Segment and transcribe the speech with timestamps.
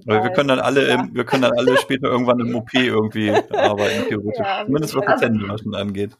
[0.00, 0.22] jeden Fall.
[0.22, 0.94] wir können dann alle, ja.
[0.94, 4.38] im, wir können dann alle später irgendwann im OP irgendwie arbeiten, theoretisch.
[4.38, 6.16] Ja, Zumindest was das Händewaschen angeht.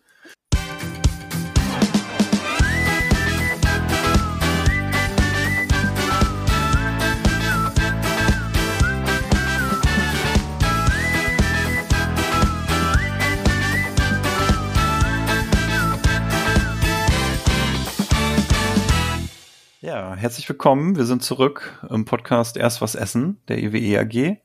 [20.24, 20.96] Herzlich willkommen.
[20.96, 24.38] Wir sind zurück im Podcast Erst was essen, der EWE AG.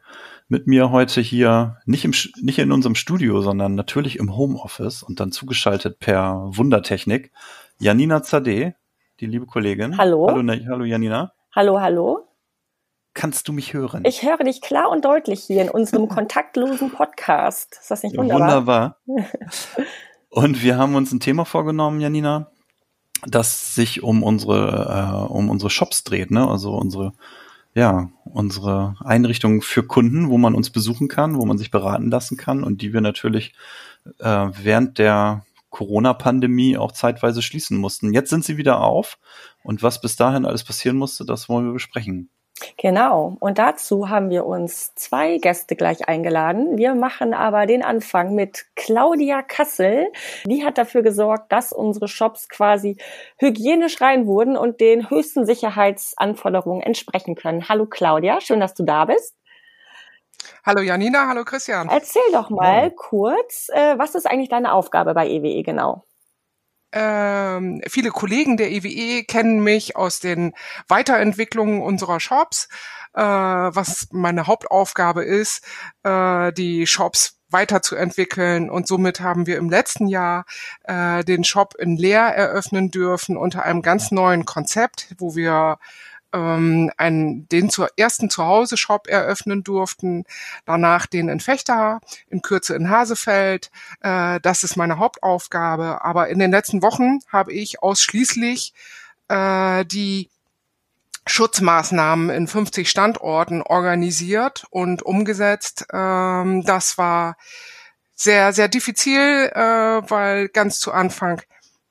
[0.50, 2.12] Mit mir heute hier nicht im
[2.42, 7.32] nicht in unserem Studio, sondern natürlich im Homeoffice und dann zugeschaltet per Wundertechnik
[7.80, 8.76] Janina Zade,
[9.22, 9.98] die liebe Kollegin.
[9.98, 10.28] Hallo.
[10.28, 11.32] Hallo, hallo Janina.
[11.56, 12.28] Hallo, hallo.
[13.14, 14.04] Kannst du mich hören?
[14.06, 17.78] Ich höre dich klar und deutlich hier in unserem kontaktlosen Podcast.
[17.80, 18.98] Ist das nicht wunderbar?
[19.06, 19.86] Wunderbar.
[20.30, 22.52] Und wir haben uns ein Thema vorgenommen, Janina,
[23.28, 26.48] das sich um unsere äh, um unsere Shops dreht, ne?
[26.48, 27.14] Also unsere
[27.76, 32.38] ja unsere Einrichtungen für Kunden, wo man uns besuchen kann, wo man sich beraten lassen
[32.38, 33.54] kann und die wir natürlich
[34.20, 38.14] äh, während der Corona-Pandemie auch zeitweise schließen mussten.
[38.14, 39.20] Jetzt sind sie wieder auf
[39.64, 42.30] und was bis dahin alles passieren musste, das wollen wir besprechen.
[42.78, 43.38] Genau.
[43.40, 46.78] Und dazu haben wir uns zwei Gäste gleich eingeladen.
[46.78, 50.08] Wir machen aber den Anfang mit Claudia Kassel.
[50.46, 52.98] Die hat dafür gesorgt, dass unsere Shops quasi
[53.38, 57.70] hygienisch rein wurden und den höchsten Sicherheitsanforderungen entsprechen können.
[57.70, 59.36] Hallo Claudia, schön, dass du da bist.
[60.66, 61.90] Hallo Janina, hallo Christian.
[61.90, 62.90] Erzähl doch mal ja.
[62.90, 66.06] kurz, äh, was ist eigentlich deine Aufgabe bei EWE e genau?
[66.92, 70.54] Ähm, viele Kollegen der EWE e kennen mich aus den
[70.88, 72.68] Weiterentwicklungen unserer Shops,
[73.14, 75.64] äh, was meine Hauptaufgabe ist,
[76.04, 78.70] äh, die Shops weiterzuentwickeln.
[78.70, 80.46] Und somit haben wir im letzten Jahr
[80.84, 85.78] äh, den Shop in Leer eröffnen dürfen unter einem ganz neuen Konzept, wo wir
[86.34, 90.26] ähm, einen, den zur ersten Zuhause-Shop eröffnen durften,
[90.66, 93.72] danach den in Fechter, in Kürze in Hasefeld.
[94.02, 96.04] Äh, das ist meine Hauptaufgabe.
[96.04, 98.74] Aber in den letzten Wochen habe ich ausschließlich
[99.28, 100.30] äh, die
[101.28, 105.86] Schutzmaßnahmen in 50 Standorten organisiert und umgesetzt.
[105.94, 107.38] Ähm, das war
[108.16, 111.42] sehr, sehr diffizil, äh, weil ganz zu Anfang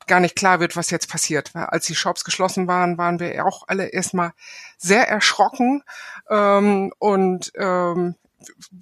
[0.09, 1.51] gar nicht klar wird, was jetzt passiert.
[1.55, 4.33] Als die Shops geschlossen waren, waren wir auch alle erstmal
[4.77, 5.83] sehr erschrocken
[6.29, 8.15] ähm, und ähm,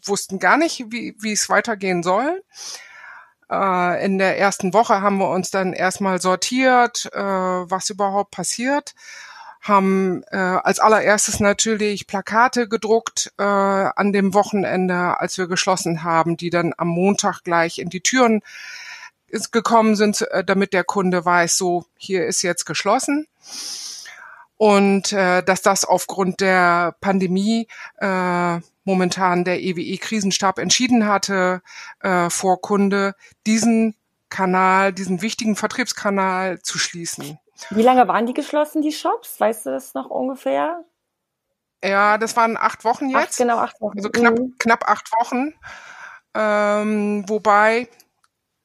[0.04, 2.44] wussten gar nicht, wie, wie es weitergehen soll.
[3.52, 8.96] Äh, in der ersten Woche haben wir uns dann erstmal sortiert, äh, was überhaupt passiert
[9.62, 16.38] haben äh, als allererstes natürlich Plakate gedruckt äh, an dem Wochenende, als wir geschlossen haben,
[16.38, 18.42] die dann am Montag gleich in die Türen
[19.52, 23.28] gekommen sind, äh, damit der Kunde weiß, so hier ist jetzt geschlossen.
[24.58, 27.68] Und äh, dass das aufgrund der Pandemie
[28.00, 31.62] äh, momentan der EWE-Krisenstab entschieden hatte,
[32.00, 33.16] äh, vor Kunde
[33.46, 33.96] diesen
[34.30, 37.38] Kanal, diesen wichtigen Vertriebskanal zu schließen.
[37.70, 39.40] Wie lange waren die geschlossen, die Shops?
[39.40, 40.84] Weißt du das noch ungefähr?
[41.84, 43.32] Ja, das waren acht Wochen jetzt.
[43.32, 43.98] Acht, genau, acht Wochen.
[43.98, 44.56] Also knapp, mhm.
[44.58, 45.54] knapp acht Wochen.
[46.34, 47.88] Ähm, wobei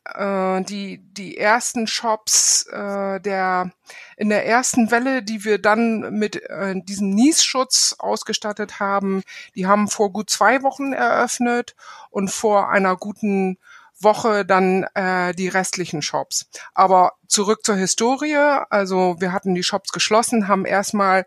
[0.04, 3.70] äh, die, die ersten Shops äh, der
[4.16, 9.22] in der ersten Welle, die wir dann mit äh, diesem Niesschutz ausgestattet haben,
[9.54, 11.74] die haben vor gut zwei Wochen eröffnet
[12.10, 13.58] und vor einer guten
[14.02, 16.46] Woche dann äh, die restlichen Shops.
[16.74, 18.36] Aber zurück zur Historie.
[18.70, 21.26] Also wir hatten die Shops geschlossen, haben erstmal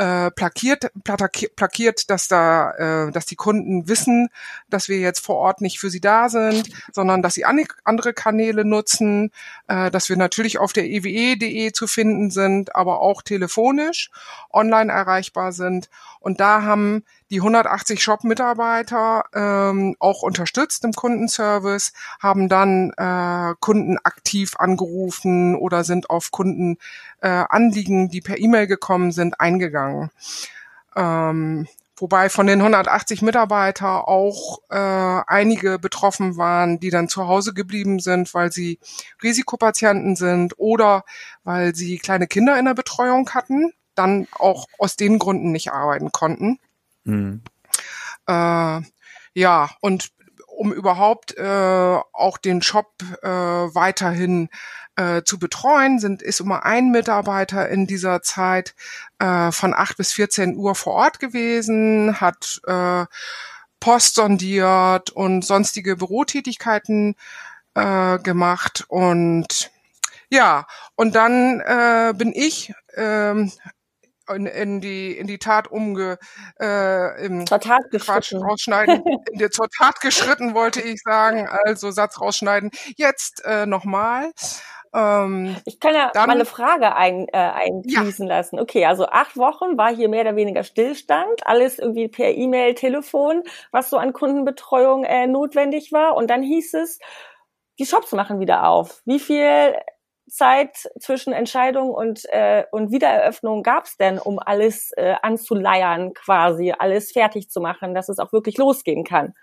[0.00, 2.70] äh, plakiert, plakiert, dass da,
[3.06, 4.30] äh, dass die Kunden wissen,
[4.70, 8.64] dass wir jetzt vor Ort nicht für sie da sind, sondern dass sie andere Kanäle
[8.64, 9.30] nutzen,
[9.68, 14.10] äh, dass wir natürlich auf der ewe.de zu finden sind, aber auch telefonisch
[14.50, 15.90] online erreichbar sind.
[16.20, 23.98] Und da haben die 180 Shop-Mitarbeiter ähm, auch unterstützt im Kundenservice, haben dann äh, Kunden
[24.02, 26.76] aktiv angerufen oder sind auf Kunden
[27.20, 30.10] äh, Anliegen, die per E-Mail gekommen sind, eingegangen.
[30.96, 37.54] Ähm, wobei von den 180 Mitarbeiter auch äh, einige betroffen waren, die dann zu Hause
[37.54, 38.80] geblieben sind, weil sie
[39.22, 41.04] Risikopatienten sind oder
[41.44, 46.10] weil sie kleine Kinder in der Betreuung hatten, dann auch aus den Gründen nicht arbeiten
[46.10, 46.58] konnten.
[47.10, 47.42] Mhm.
[48.26, 48.80] Äh,
[49.34, 50.10] ja, und
[50.46, 52.92] um überhaupt äh, auch den Shop
[53.22, 54.50] äh, weiterhin
[54.96, 58.74] äh, zu betreuen, sind ist immer ein Mitarbeiter in dieser Zeit
[59.18, 63.06] äh, von 8 bis 14 Uhr vor Ort gewesen, hat äh,
[63.80, 67.16] Post sondiert und sonstige Bürotätigkeiten
[67.74, 69.70] äh, gemacht und
[70.28, 73.50] ja, und dann äh, bin ich ähm,
[74.30, 76.18] in, in die in die Tat umge
[76.60, 82.20] äh, im zur Tat Quatsch rausschneiden in zur Tat geschritten wollte ich sagen also Satz
[82.20, 84.32] rausschneiden jetzt äh, nochmal
[84.92, 88.36] ähm, ich kann ja dann, mal eine Frage ein, äh, einfließen ja.
[88.36, 88.58] lassen.
[88.58, 93.44] Okay, also acht Wochen war hier mehr oder weniger Stillstand, alles irgendwie per E-Mail, Telefon,
[93.70, 96.16] was so an Kundenbetreuung äh, notwendig war.
[96.16, 96.98] Und dann hieß es,
[97.78, 99.02] die Shops machen wieder auf.
[99.04, 99.74] Wie viel
[100.30, 106.72] Zeit zwischen Entscheidung und, äh, und Wiedereröffnung gab es denn, um alles äh, anzuleiern, quasi,
[106.78, 109.34] alles fertig zu machen, dass es auch wirklich losgehen kann?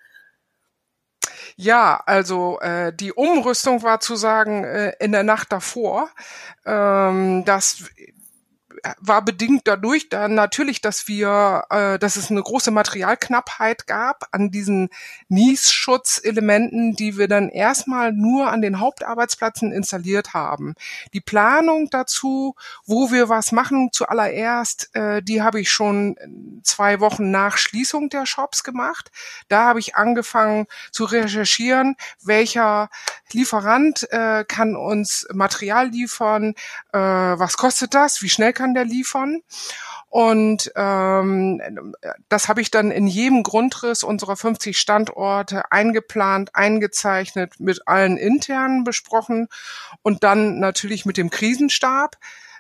[1.55, 6.09] Ja, also äh, die Umrüstung war zu sagen äh, in der Nacht davor.
[6.65, 7.85] Ähm, das
[8.99, 14.51] war bedingt dadurch dann natürlich, dass wir, äh, dass es eine große Materialknappheit gab an
[14.51, 14.89] diesen
[15.29, 20.75] Niesschutzelementen, die wir dann erstmal nur an den Hauptarbeitsplätzen installiert haben.
[21.13, 26.15] Die Planung dazu, wo wir was machen, zuallererst, äh, die habe ich schon
[26.63, 29.11] zwei Wochen nach Schließung der Shops gemacht.
[29.47, 32.89] Da habe ich angefangen zu recherchieren, welcher
[33.31, 36.53] Lieferant äh, kann uns Material liefern,
[36.93, 39.41] äh, was kostet das, wie schnell kann der liefern.
[40.09, 41.61] Und ähm,
[42.29, 48.83] das habe ich dann in jedem Grundriss unserer 50 Standorte eingeplant, eingezeichnet, mit allen internen
[48.83, 49.47] besprochen
[50.03, 52.15] und dann natürlich mit dem Krisenstab.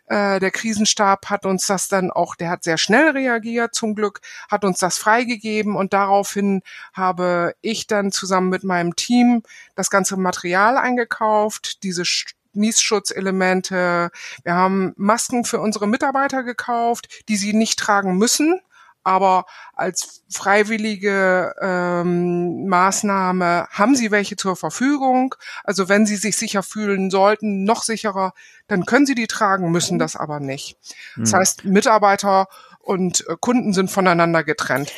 [0.07, 4.21] Äh, der Krisenstab hat uns das dann auch, der hat sehr schnell reagiert zum Glück,
[4.49, 6.61] hat uns das freigegeben und daraufhin
[6.93, 9.43] habe ich dann zusammen mit meinem Team
[9.75, 12.05] das ganze Material eingekauft, diese
[12.53, 14.09] Niessschutzelemente.
[14.43, 18.61] Wir haben Masken für unsere Mitarbeiter gekauft, die sie nicht tragen müssen,
[19.07, 25.33] aber als freiwillige ähm, Maßnahme haben sie welche zur Verfügung.
[25.63, 28.33] Also wenn sie sich sicher fühlen sollten, noch sicherer,
[28.67, 30.77] dann können sie die tragen, müssen das aber nicht.
[31.15, 31.39] Das hm.
[31.39, 32.47] heißt, Mitarbeiter
[32.79, 34.91] und äh, Kunden sind voneinander getrennt.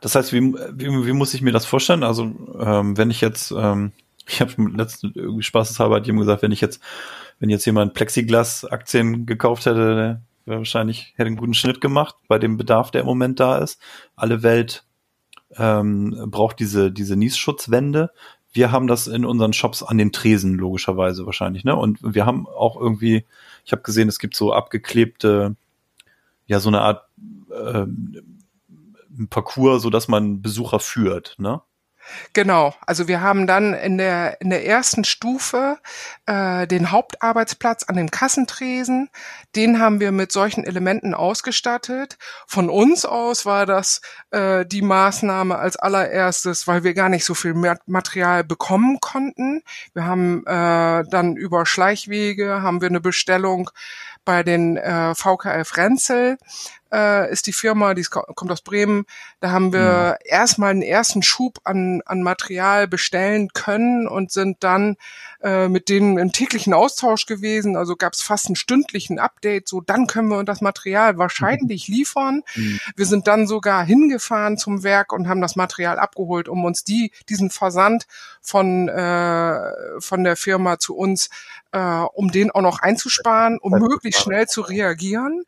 [0.00, 2.04] Das heißt, wie, wie, wie muss ich mir das vorstellen?
[2.04, 2.22] Also
[2.60, 3.90] ähm, wenn ich jetzt ähm
[4.28, 6.80] ich habe letztens irgendwie spaßeshalber jemand gesagt, wenn ich jetzt,
[7.38, 12.56] wenn jetzt jemand Plexiglas-Aktien gekauft hätte, wäre wahrscheinlich, hätte einen guten Schnitt gemacht bei dem
[12.56, 13.80] Bedarf, der im Moment da ist.
[14.16, 14.84] Alle Welt
[15.56, 18.10] ähm, braucht diese, diese Niesschutzwände.
[18.52, 21.76] Wir haben das in unseren Shops an den Tresen, logischerweise wahrscheinlich, ne?
[21.76, 23.24] Und wir haben auch irgendwie,
[23.64, 25.54] ich habe gesehen, es gibt so abgeklebte,
[26.46, 27.04] ja, so eine Art
[27.50, 27.86] äh,
[29.28, 31.60] Parcours, so dass man Besucher führt, ne?
[32.32, 35.78] Genau, also wir haben dann in der, in der ersten Stufe
[36.26, 39.10] äh, den Hauptarbeitsplatz an dem Kassentresen.
[39.56, 42.18] Den haben wir mit solchen Elementen ausgestattet.
[42.46, 44.00] Von uns aus war das
[44.30, 47.54] äh, die Maßnahme als allererstes, weil wir gar nicht so viel
[47.86, 49.62] Material bekommen konnten.
[49.94, 53.70] Wir haben äh, dann über Schleichwege haben wir eine Bestellung
[54.24, 56.36] bei den äh, VKF Renzel
[56.92, 59.04] äh, ist die Firma, die kommt aus Bremen.
[59.40, 60.26] Da haben wir mhm.
[60.30, 64.96] erstmal einen ersten Schub an, an Material bestellen können und sind dann
[65.42, 67.76] äh, mit denen im täglichen Austausch gewesen.
[67.76, 69.68] Also gab es fast einen stündlichen Update.
[69.68, 71.94] So, dann können wir das Material wahrscheinlich mhm.
[71.94, 72.42] liefern.
[72.54, 72.80] Mhm.
[72.96, 77.12] Wir sind dann sogar hingefahren zum Werk und haben das Material abgeholt, um uns die
[77.28, 78.06] diesen Versand
[78.40, 81.28] von äh, von der Firma zu uns,
[81.72, 85.44] äh, um den auch noch einzusparen, um möglichst schnell zu reagieren.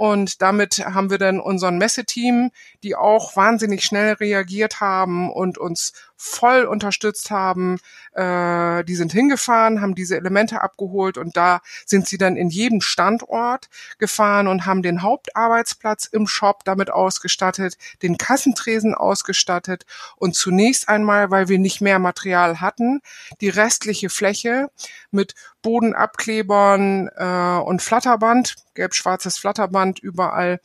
[0.00, 2.52] Und damit haben wir dann unseren Messeteam,
[2.82, 5.92] die auch wahnsinnig schnell reagiert haben und uns
[6.22, 7.78] voll unterstützt haben.
[8.12, 12.82] Äh, die sind hingefahren, haben diese Elemente abgeholt und da sind sie dann in jedem
[12.82, 19.86] Standort gefahren und haben den Hauptarbeitsplatz im Shop damit ausgestattet, den Kassentresen ausgestattet
[20.16, 23.00] und zunächst einmal, weil wir nicht mehr Material hatten,
[23.40, 24.68] die restliche Fläche
[25.10, 30.60] mit Bodenabklebern äh, und Flatterband, gelb-schwarzes Flatterband überall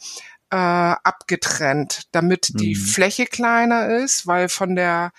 [0.51, 2.57] äh, abgetrennt, damit mhm.
[2.57, 5.11] die Fläche kleiner ist, weil von der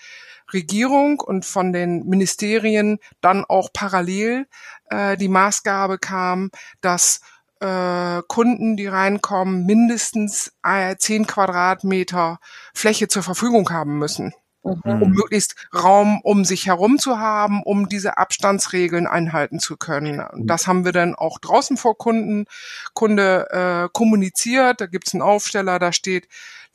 [0.53, 4.47] Regierung und von den Ministerien dann auch parallel
[4.89, 6.51] äh, die Maßgabe kam,
[6.81, 7.21] dass
[7.59, 12.39] äh, Kunden, die reinkommen, mindestens äh, zehn Quadratmeter
[12.73, 14.33] Fläche zur Verfügung haben müssen
[14.67, 15.01] mhm.
[15.01, 20.23] um möglichst Raum um sich herum zu haben, um diese Abstandsregeln einhalten zu können.
[20.37, 22.45] Das haben wir dann auch draußen vor Kunden,
[22.93, 24.81] Kunde äh, kommuniziert.
[24.81, 26.27] Da gibt's einen Aufsteller, da steht,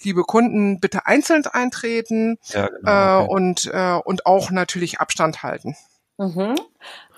[0.05, 3.35] liebe Kunden, bitte einzeln eintreten ja, genau, äh, okay.
[3.35, 5.77] und, äh, und auch natürlich Abstand halten.
[6.19, 6.55] Mhm.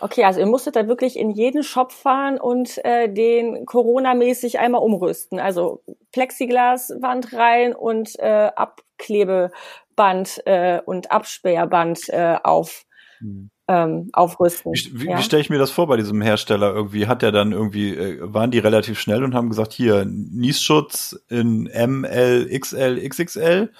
[0.00, 4.82] Okay, also ihr musstet da wirklich in jeden Shop fahren und äh, den Corona-mäßig einmal
[4.82, 5.40] umrüsten.
[5.40, 12.84] Also Plexiglaswand rein und äh, Abklebeband äh, und Absperrband äh, auf.
[13.20, 13.50] Mhm.
[13.68, 14.72] Ähm, aufrüsten.
[14.74, 15.18] Wie, ja.
[15.18, 17.06] wie stelle ich mir das vor bei diesem Hersteller irgendwie?
[17.06, 21.66] Hat er dann irgendwie, äh, waren die relativ schnell und haben gesagt, hier, Niesschutz in
[21.66, 23.70] M, L, XL, XXL?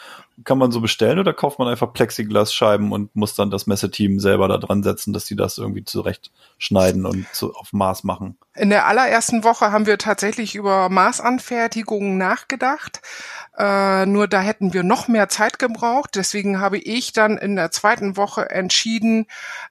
[0.43, 4.49] Kann man so bestellen oder kauft man einfach Plexiglasscheiben und muss dann das Messeteam selber
[4.49, 8.37] da dran setzen, dass die das irgendwie zurechtschneiden und zu, auf Maß machen?
[8.57, 13.01] In der allerersten Woche haben wir tatsächlich über Maßanfertigungen nachgedacht.
[13.57, 16.11] Äh, nur da hätten wir noch mehr Zeit gebraucht.
[16.15, 19.27] Deswegen habe ich dann in der zweiten Woche entschieden,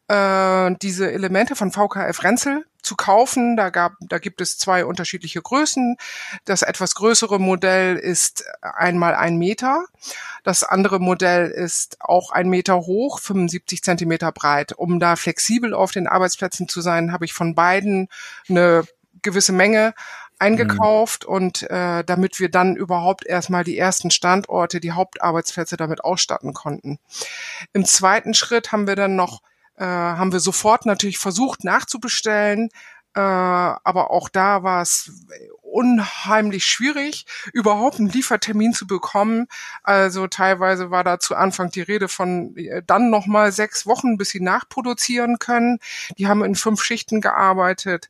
[0.08, 3.58] äh, diese Elemente von VKF Renzel zu kaufen.
[3.58, 5.98] Da gab, da gibt es zwei unterschiedliche Größen.
[6.46, 9.86] Das etwas größere Modell ist einmal ein Meter.
[10.44, 14.74] Das andere Modell ist auch ein Meter hoch, 75 Zentimeter breit.
[14.74, 18.10] Um da flexibel auf den Arbeitsplätzen zu sein, habe ich von beiden
[18.50, 18.84] eine
[19.22, 19.94] gewisse Menge
[20.40, 21.34] eingekauft mhm.
[21.34, 27.00] und äh, damit wir dann überhaupt erstmal die ersten Standorte, die Hauptarbeitsplätze damit ausstatten konnten.
[27.72, 29.42] Im zweiten Schritt haben wir dann noch,
[29.78, 32.70] äh, haben wir sofort natürlich versucht nachzubestellen,
[33.16, 35.12] äh, aber auch da war es
[35.62, 39.48] unheimlich schwierig, überhaupt einen Liefertermin zu bekommen.
[39.84, 44.30] Also teilweise war da zu Anfang die Rede von äh, dann nochmal sechs Wochen, bis
[44.30, 45.80] sie nachproduzieren können.
[46.18, 48.10] Die haben in fünf Schichten gearbeitet.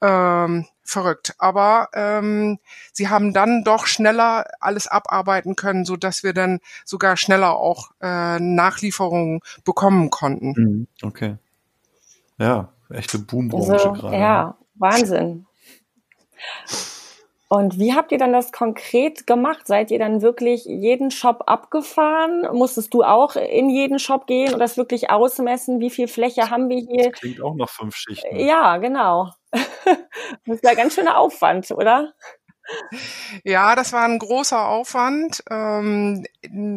[0.00, 1.34] Ähm, verrückt.
[1.38, 2.58] Aber ähm,
[2.92, 7.90] sie haben dann doch schneller alles abarbeiten können, so dass wir dann sogar schneller auch
[8.00, 10.54] äh, Nachlieferungen bekommen konnten.
[10.56, 10.86] Mhm.
[11.02, 11.36] Okay.
[12.38, 14.16] Ja, echte Boombranche also, gerade.
[14.16, 15.46] Ja, Wahnsinn.
[17.50, 19.66] Und wie habt ihr dann das konkret gemacht?
[19.66, 22.46] Seid ihr dann wirklich jeden Shop abgefahren?
[22.52, 25.80] Musstest du auch in jeden Shop gehen und das wirklich ausmessen?
[25.80, 27.10] Wie viel Fläche haben wir hier?
[27.10, 28.38] Das klingt auch nach fünf Schichten.
[28.38, 29.30] Ja, genau.
[29.50, 32.12] das ist ja ganz schöner Aufwand, oder?
[33.44, 35.42] Ja, das war ein großer Aufwand.
[35.50, 36.24] Ähm,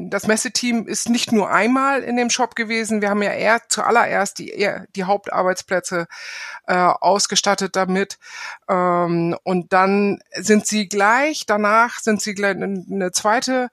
[0.10, 3.02] das Messeteam ist nicht nur einmal in dem Shop gewesen.
[3.02, 6.08] Wir haben ja eher zuallererst die, die Hauptarbeitsplätze
[6.68, 8.20] äh, ausgestattet damit.
[8.70, 13.70] Ähm, und dann sind sie gleich, danach sind sie gleich eine zweite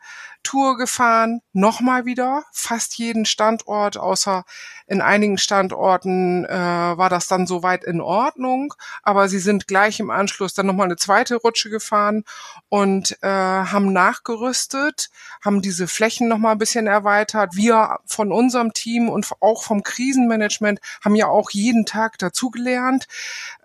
[0.48, 4.44] Tour gefahren, nochmal wieder, fast jeden Standort, außer
[4.86, 10.10] in einigen Standorten äh, war das dann soweit in Ordnung, aber sie sind gleich im
[10.10, 12.24] Anschluss dann nochmal eine zweite Rutsche gefahren
[12.70, 15.10] und äh, haben nachgerüstet,
[15.44, 17.54] haben diese Flächen nochmal ein bisschen erweitert.
[17.54, 23.06] Wir von unserem Team und auch vom Krisenmanagement haben ja auch jeden Tag dazugelernt.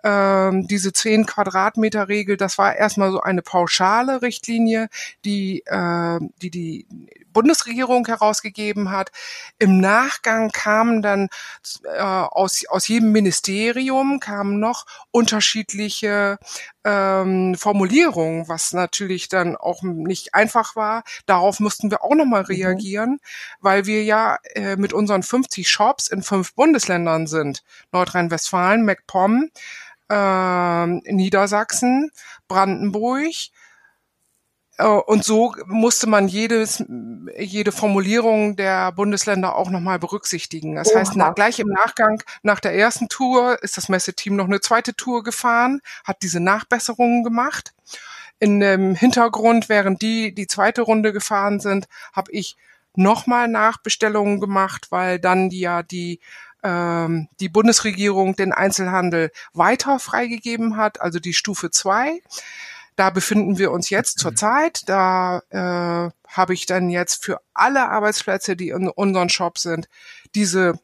[0.02, 4.90] Ähm, diese 10 Quadratmeter Regel, das war erstmal so eine pauschale Richtlinie,
[5.24, 6.73] die, äh, die die
[7.32, 9.10] Bundesregierung herausgegeben hat.
[9.58, 11.28] Im Nachgang kamen dann
[11.84, 16.38] äh, aus, aus jedem Ministerium kamen noch unterschiedliche
[16.84, 21.02] ähm, Formulierungen, was natürlich dann auch nicht einfach war.
[21.26, 22.46] Darauf mussten wir auch nochmal mhm.
[22.46, 23.18] reagieren, mhm.
[23.60, 27.62] weil wir ja äh, mit unseren 50 Shops in fünf Bundesländern sind.
[27.92, 29.50] Nordrhein-Westfalen, MacPom,
[30.08, 32.10] äh, Niedersachsen,
[32.48, 33.32] Brandenburg,
[34.78, 36.84] und so musste man jedes,
[37.38, 40.74] jede Formulierung der Bundesländer auch nochmal berücksichtigen.
[40.74, 41.00] Das Oha.
[41.00, 44.94] heißt, na, gleich im Nachgang nach der ersten Tour ist das Messeteam noch eine zweite
[44.94, 47.72] Tour gefahren, hat diese Nachbesserungen gemacht.
[48.40, 52.56] In dem Hintergrund, während die die zweite Runde gefahren sind, habe ich
[52.96, 56.18] nochmal Nachbestellungen gemacht, weil dann die ja die
[56.64, 62.22] ähm, die Bundesregierung den Einzelhandel weiter freigegeben hat, also die Stufe zwei.
[62.96, 64.88] Da befinden wir uns jetzt zurzeit.
[64.88, 69.88] Da äh, habe ich dann jetzt für alle Arbeitsplätze, die in unseren Shop sind,
[70.34, 70.78] diese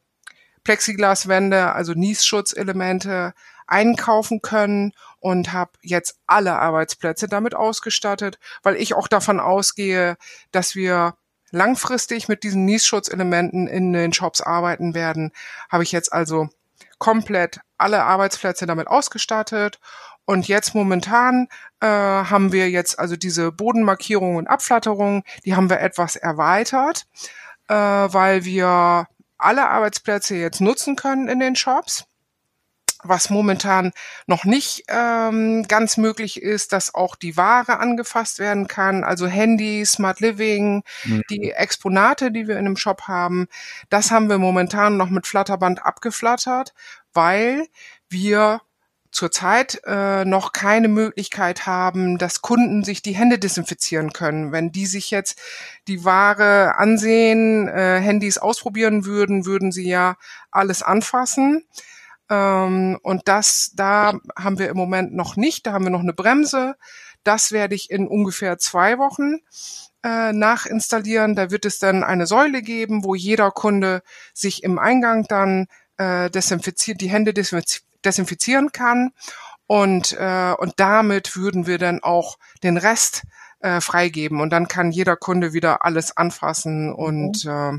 [0.64, 3.35] Plexiglaswände, also Niesschutz-Elemente
[3.67, 10.17] einkaufen können und habe jetzt alle Arbeitsplätze damit ausgestattet, weil ich auch davon ausgehe,
[10.50, 11.14] dass wir
[11.52, 15.33] langfristig mit diesen Niesschutzelementen in den Shops arbeiten werden,
[15.69, 16.49] habe ich jetzt also
[16.99, 19.81] komplett alle Arbeitsplätze damit ausgestattet
[20.31, 21.49] und jetzt momentan
[21.81, 27.09] äh, haben wir jetzt also diese Bodenmarkierung und Abflatterung, die haben wir etwas erweitert,
[27.67, 29.09] äh, weil wir
[29.39, 32.05] alle Arbeitsplätze jetzt nutzen können in den Shops.
[33.03, 33.91] Was momentan
[34.29, 39.85] noch nicht ähm, ganz möglich ist, dass auch die Ware angefasst werden kann, also Handy,
[39.85, 41.23] Smart Living, mhm.
[41.29, 43.49] die Exponate, die wir in dem Shop haben,
[43.89, 46.73] das haben wir momentan noch mit Flatterband abgeflattert,
[47.15, 47.67] weil
[48.09, 48.61] wir
[49.11, 54.52] zurzeit äh, noch keine Möglichkeit haben, dass Kunden sich die Hände desinfizieren können.
[54.52, 55.40] Wenn die sich jetzt
[55.88, 60.17] die Ware ansehen, äh, Handys ausprobieren würden, würden sie ja
[60.50, 61.64] alles anfassen.
[62.31, 65.67] Ähm, und das, da haben wir im Moment noch nicht.
[65.67, 66.76] Da haben wir noch eine Bremse.
[67.25, 69.38] Das werde ich in ungefähr zwei Wochen
[70.05, 71.35] äh, nachinstallieren.
[71.35, 74.02] Da wird es dann eine Säule geben, wo jeder Kunde
[74.33, 75.67] sich im Eingang dann
[75.99, 77.35] äh, desinfizieren, die Hände
[78.04, 79.12] desinfizieren kann.
[79.66, 83.23] Und, äh, und damit würden wir dann auch den Rest
[83.61, 84.40] äh, freigeben.
[84.40, 87.78] Und dann kann jeder Kunde wieder alles anfassen und mhm.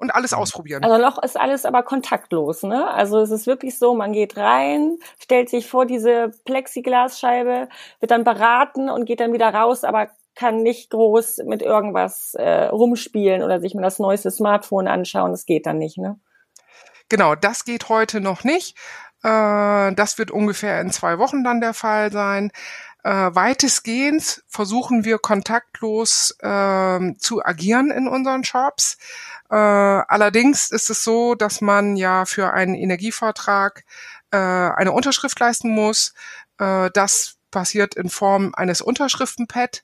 [0.00, 0.82] und alles ausprobieren.
[0.82, 2.90] Also noch ist alles aber kontaktlos, ne?
[2.90, 7.68] Also es ist wirklich so, man geht rein, stellt sich vor diese Plexiglasscheibe,
[8.00, 12.64] wird dann beraten und geht dann wieder raus, aber kann nicht groß mit irgendwas äh,
[12.68, 15.32] rumspielen oder sich mal das neueste Smartphone anschauen.
[15.32, 16.18] Das geht dann nicht, ne?
[17.10, 18.78] Genau, das geht heute noch nicht.
[19.22, 22.50] Äh, das wird ungefähr in zwei Wochen dann der Fall sein.
[23.02, 28.98] Äh, weitestgehend versuchen wir kontaktlos äh, zu agieren in unseren Shops.
[29.50, 33.84] Äh, allerdings ist es so, dass man ja für einen Energievertrag
[34.30, 36.12] äh, eine Unterschrift leisten muss.
[36.58, 39.82] Äh, das passiert in Form eines Unterschriftenpad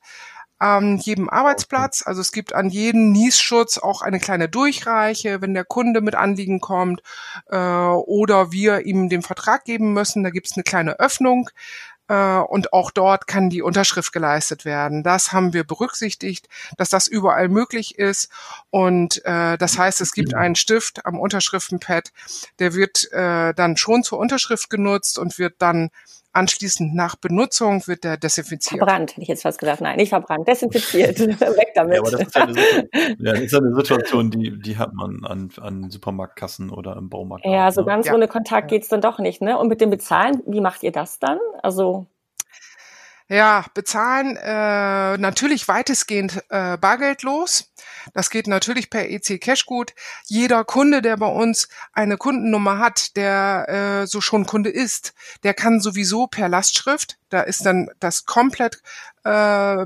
[0.58, 2.02] an jedem Arbeitsplatz.
[2.06, 6.60] Also es gibt an jedem Niesschutz auch eine kleine Durchreiche, wenn der Kunde mit Anliegen
[6.60, 7.02] kommt
[7.50, 10.24] äh, oder wir ihm den Vertrag geben müssen.
[10.24, 11.50] Da gibt es eine kleine Öffnung.
[12.08, 15.02] Äh, und auch dort kann die Unterschrift geleistet werden.
[15.02, 18.30] Das haben wir berücksichtigt, dass das überall möglich ist.
[18.70, 22.12] Und äh, das heißt, es gibt einen Stift am Unterschriftenpad,
[22.58, 25.90] der wird äh, dann schon zur Unterschrift genutzt und wird dann
[26.36, 28.78] Anschließend nach Benutzung wird der desinfiziert.
[28.78, 29.80] Verbrannt, hätte ich jetzt fast gesagt.
[29.80, 31.18] Nein, nicht verbrannt, desinfiziert.
[31.20, 31.94] Weg damit.
[31.94, 32.88] Ja, aber das ist ja eine Situation,
[33.18, 37.46] ja, eine Situation die, die hat man an, an Supermarktkassen oder im Baumarkt.
[37.46, 37.86] Ja, auch, so ne?
[37.86, 38.14] ganz ja.
[38.14, 39.40] ohne Kontakt geht's dann doch nicht.
[39.40, 39.58] Ne?
[39.58, 41.38] Und mit dem Bezahlen, wie macht ihr das dann?
[41.62, 42.06] Also
[43.28, 47.72] ja, bezahlen äh, natürlich weitestgehend äh, bargeldlos.
[48.14, 49.94] Das geht natürlich per EC Cashgut.
[50.26, 55.54] Jeder Kunde, der bei uns eine Kundennummer hat, der äh, so schon Kunde ist, der
[55.54, 57.18] kann sowieso per Lastschrift.
[57.28, 58.80] Da ist dann das komplett
[59.24, 59.84] äh,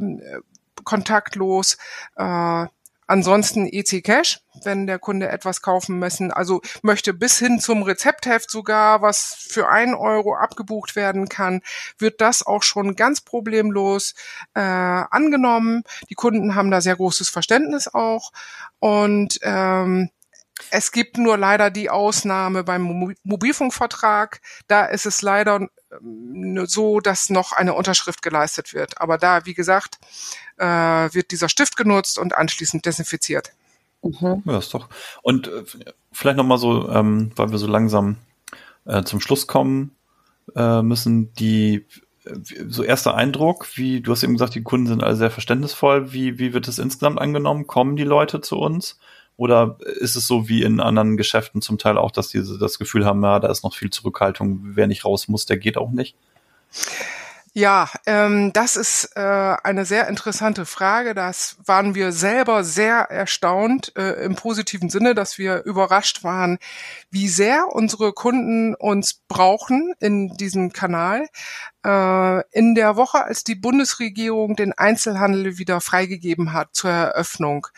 [0.85, 1.79] kontaktlos.
[2.17, 2.67] Äh,
[3.11, 8.49] Ansonsten EC Cash, wenn der Kunde etwas kaufen müssen, also möchte bis hin zum Rezeptheft
[8.49, 11.61] sogar, was für ein Euro abgebucht werden kann,
[11.99, 14.15] wird das auch schon ganz problemlos
[14.55, 15.83] äh, angenommen.
[16.09, 18.31] Die Kunden haben da sehr großes Verständnis auch
[18.79, 20.11] und ähm,
[20.71, 24.41] es gibt nur leider die Ausnahme beim Mobilfunkvertrag.
[24.69, 25.67] Da ist es leider
[26.67, 29.01] so, dass noch eine Unterschrift geleistet wird.
[29.01, 29.99] Aber da, wie gesagt,
[30.57, 33.53] äh, wird dieser Stift genutzt und anschließend desinfiziert.
[34.03, 34.43] Mhm.
[34.47, 34.89] Ja, ist doch.
[35.23, 35.65] Und äh,
[36.13, 38.17] vielleicht nochmal so, ähm, weil wir so langsam
[38.85, 39.97] äh, zum Schluss kommen
[40.57, 41.87] äh, müssen, die
[42.25, 42.35] äh,
[42.69, 46.13] so erster Eindruck, wie du hast eben gesagt, die Kunden sind alle sehr verständnisvoll.
[46.13, 47.67] Wie, wie wird es insgesamt angenommen?
[47.67, 48.99] Kommen die Leute zu uns?
[49.41, 53.07] Oder ist es so wie in anderen Geschäften zum Teil auch, dass die das Gefühl
[53.07, 56.15] haben, ja, da ist noch viel Zurückhaltung, wer nicht raus muss, der geht auch nicht?
[57.55, 59.21] Ja, ähm, das ist äh,
[59.65, 61.15] eine sehr interessante Frage.
[61.15, 66.59] Das waren wir selber sehr erstaunt äh, im positiven Sinne, dass wir überrascht waren,
[67.11, 71.29] wie sehr unsere Kunden uns brauchen in diesem Kanal.
[71.85, 77.69] Äh, in der Woche, als die Bundesregierung den Einzelhandel wieder freigegeben hat zur Eröffnung,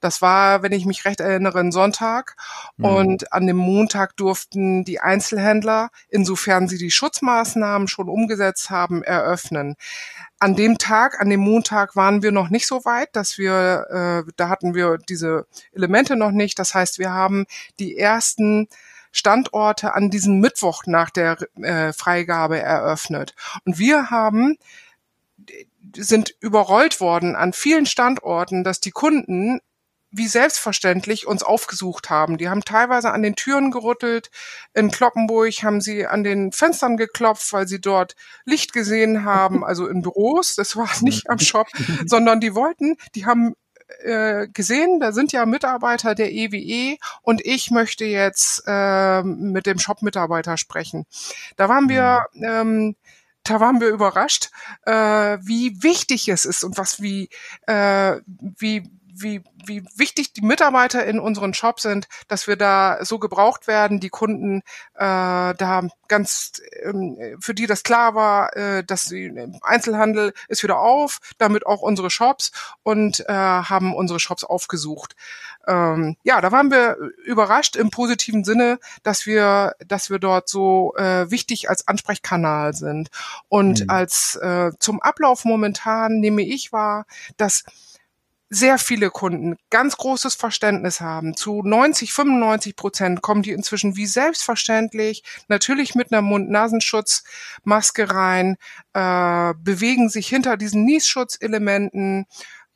[0.00, 2.34] das war, wenn ich mich recht erinnere, ein Sonntag.
[2.76, 2.84] Mhm.
[2.84, 9.76] Und an dem Montag durften die Einzelhändler, insofern sie die Schutzmaßnahmen schon umgesetzt haben, eröffnen.
[10.40, 14.32] An dem Tag, an dem Montag waren wir noch nicht so weit, dass wir, äh,
[14.36, 16.58] da hatten wir diese Elemente noch nicht.
[16.58, 17.46] Das heißt, wir haben
[17.78, 18.66] die ersten
[19.12, 23.34] Standorte an diesem Mittwoch nach der äh, Freigabe eröffnet.
[23.64, 24.56] Und wir haben
[25.96, 29.60] sind überrollt worden an vielen Standorten, dass die Kunden
[30.12, 32.36] wie selbstverständlich uns aufgesucht haben.
[32.36, 34.30] Die haben teilweise an den Türen gerüttelt.
[34.74, 39.88] In Kloppenburg haben sie an den Fenstern geklopft, weil sie dort Licht gesehen haben, also
[39.88, 40.54] in Büros.
[40.54, 41.66] Das war nicht am Shop,
[42.06, 43.54] sondern die wollten, die haben
[44.00, 49.66] äh, gesehen, da sind ja Mitarbeiter der EWE e und ich möchte jetzt äh, mit
[49.66, 51.06] dem Shop-Mitarbeiter sprechen.
[51.56, 52.44] Da waren wir mhm.
[52.44, 52.96] ähm,
[53.44, 54.50] da waren wir überrascht,
[54.86, 57.28] äh, wie wichtig es ist und was wie
[57.66, 58.20] äh,
[58.58, 63.66] wie wie, wie wichtig die Mitarbeiter in unseren Shop sind, dass wir da so gebraucht
[63.66, 64.62] werden, die Kunden
[64.94, 70.78] äh, da ganz, ähm, für die das klar war, äh, dass die Einzelhandel ist wieder
[70.78, 75.16] auf, damit auch unsere Shops und äh, haben unsere Shops aufgesucht.
[75.66, 80.94] Ähm, ja, da waren wir überrascht im positiven Sinne, dass wir, dass wir dort so
[80.96, 83.10] äh, wichtig als Ansprechkanal sind.
[83.48, 83.90] Und mhm.
[83.90, 87.64] als äh, zum Ablauf momentan nehme ich wahr, dass
[88.54, 91.34] sehr viele Kunden ganz großes Verständnis haben.
[91.34, 98.58] Zu 90, 95 Prozent kommen die inzwischen wie selbstverständlich, natürlich mit einer Mund-Nasenschutzmaske rein,
[98.92, 102.26] äh, bewegen sich hinter diesen Niesschutzelementen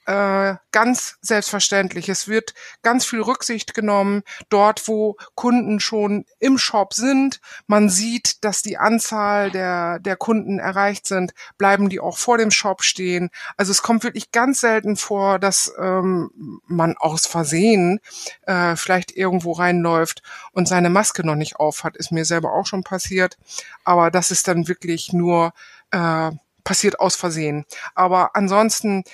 [0.06, 2.08] äh, ganz selbstverständlich.
[2.08, 7.40] Es wird ganz viel Rücksicht genommen dort, wo Kunden schon im Shop sind.
[7.66, 12.52] Man sieht, dass die Anzahl der, der Kunden erreicht sind, bleiben die auch vor dem
[12.52, 13.30] Shop stehen.
[13.56, 16.30] Also es kommt wirklich ganz selten vor, dass ähm,
[16.66, 18.00] man aus Versehen
[18.42, 21.96] äh, vielleicht irgendwo reinläuft und seine Maske noch nicht auf hat.
[21.96, 23.36] Ist mir selber auch schon passiert.
[23.84, 25.52] Aber das ist dann wirklich nur
[25.90, 26.30] äh,
[26.66, 27.64] passiert aus Versehen.
[27.94, 29.04] Aber ansonsten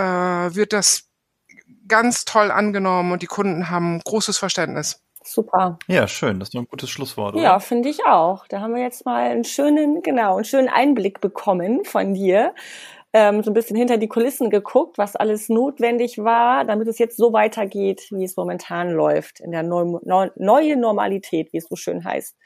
[0.00, 1.08] äh, wird das
[1.86, 5.02] ganz toll angenommen und die Kunden haben großes Verständnis.
[5.22, 5.78] Super.
[5.86, 6.40] Ja, schön.
[6.40, 7.34] Das ist ein gutes Schlusswort.
[7.34, 7.42] Oder?
[7.42, 8.46] Ja, finde ich auch.
[8.48, 12.54] Da haben wir jetzt mal einen schönen, genau, einen schönen Einblick bekommen von dir.
[13.12, 17.16] Ähm, so ein bisschen hinter die Kulissen geguckt, was alles notwendig war, damit es jetzt
[17.16, 21.76] so weitergeht, wie es momentan läuft, in der neu, neu, neue Normalität, wie es so
[21.76, 22.36] schön heißt.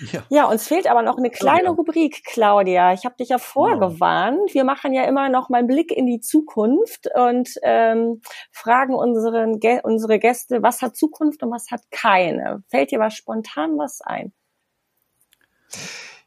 [0.00, 0.22] Ja.
[0.28, 1.70] ja, uns fehlt aber noch eine kleine ja.
[1.70, 2.92] Rubrik, Claudia.
[2.92, 4.54] Ich habe dich ja vorgewarnt.
[4.54, 8.20] Wir machen ja immer noch mal einen Blick in die Zukunft und ähm,
[8.52, 12.62] fragen unseren, unsere Gäste, was hat Zukunft und was hat keine.
[12.68, 14.32] Fällt dir was spontan was ein?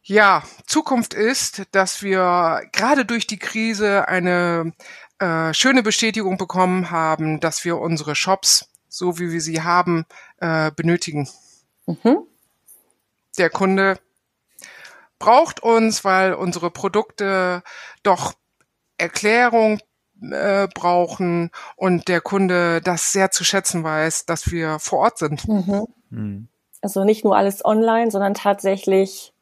[0.03, 4.73] Ja, Zukunft ist, dass wir gerade durch die Krise eine
[5.19, 10.05] äh, schöne Bestätigung bekommen haben, dass wir unsere Shops, so wie wir sie haben,
[10.39, 11.29] äh, benötigen.
[11.85, 12.27] Mhm
[13.37, 13.97] der Kunde
[15.19, 17.63] braucht uns, weil unsere Produkte
[18.03, 18.33] doch
[18.97, 19.79] Erklärung
[20.21, 25.47] äh, brauchen und der Kunde das sehr zu schätzen weiß, dass wir vor Ort sind.
[25.47, 25.87] Mhm.
[26.09, 26.47] Mhm.
[26.81, 29.33] Also nicht nur alles online, sondern tatsächlich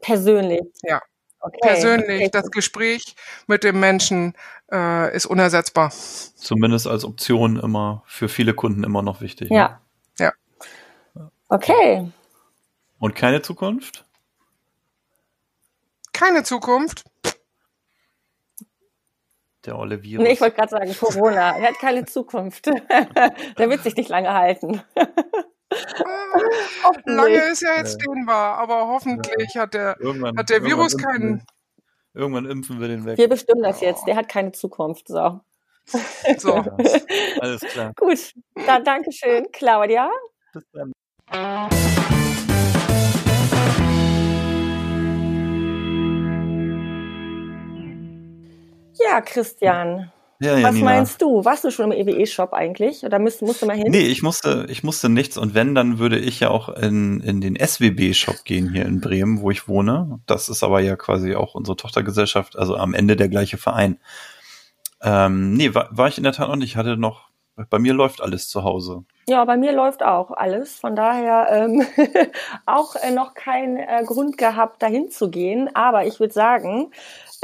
[0.00, 0.62] persönlich.
[0.82, 1.00] Ja.
[1.40, 1.58] Okay.
[1.60, 2.30] Persönlich, okay.
[2.32, 4.34] das Gespräch mit dem Menschen
[4.72, 5.90] äh, ist unersetzbar.
[5.90, 9.50] Zumindest als Option immer für viele Kunden immer noch wichtig.
[9.50, 9.80] Ja.
[10.18, 10.32] Ne?
[11.16, 11.28] Ja.
[11.48, 12.10] Okay.
[13.04, 14.06] Und keine Zukunft?
[16.14, 17.04] Keine Zukunft.
[19.66, 20.24] Der olle Virus.
[20.24, 21.58] Nee, ich wollte gerade sagen, Corona.
[21.58, 22.64] Er hat keine Zukunft.
[23.58, 24.80] Der wird sich nicht lange halten.
[27.04, 29.60] lange ist ja jetzt dehnbar, aber hoffentlich ja.
[29.60, 29.98] hat der,
[30.38, 31.44] hat der Virus keinen.
[32.14, 33.18] Irgendwann impfen wir den weg.
[33.18, 34.06] Wir bestimmen das jetzt.
[34.06, 35.08] Der hat keine Zukunft.
[35.08, 35.40] So.
[36.38, 36.56] So.
[36.56, 36.76] Ja,
[37.40, 37.92] alles klar.
[37.96, 38.32] Gut.
[38.66, 40.10] Dann Dankeschön, Claudia.
[40.54, 40.90] Bis dann.
[49.04, 50.10] Ja, Christian.
[50.40, 51.44] Ja, Was meinst du?
[51.44, 53.04] Warst du schon im EWE-Shop eigentlich?
[53.04, 53.86] Oder musst, musst du mal hin?
[53.88, 55.38] Nee, ich musste, ich musste nichts.
[55.38, 59.40] Und wenn, dann würde ich ja auch in, in den SWB-Shop gehen hier in Bremen,
[59.40, 60.20] wo ich wohne.
[60.26, 63.98] Das ist aber ja quasi auch unsere Tochtergesellschaft, also am Ende der gleiche Verein.
[65.02, 66.70] Ähm, nee, war, war ich in der Tat noch nicht.
[66.70, 67.28] Ich hatte noch,
[67.70, 69.04] bei mir läuft alles zu Hause.
[69.28, 70.78] Ja, bei mir läuft auch alles.
[70.78, 71.86] Von daher ähm,
[72.66, 75.70] auch äh, noch kein äh, Grund gehabt, dahin zu gehen.
[75.74, 76.90] Aber ich würde sagen,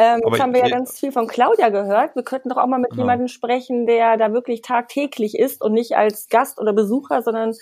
[0.01, 2.17] ähm, jetzt haben wir ja ganz viel von Claudia gehört.
[2.17, 3.03] Wir könnten doch auch mal mit genau.
[3.03, 7.55] jemandem sprechen, der da wirklich tagtäglich ist und nicht als Gast oder Besucher, sondern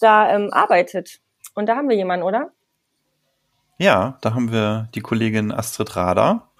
[0.00, 1.20] da ähm, arbeitet.
[1.54, 2.52] Und da haben wir jemanden, oder?
[3.78, 6.50] Ja, da haben wir die Kollegin Astrid Rader.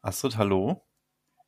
[0.00, 0.80] Astrid, hallo.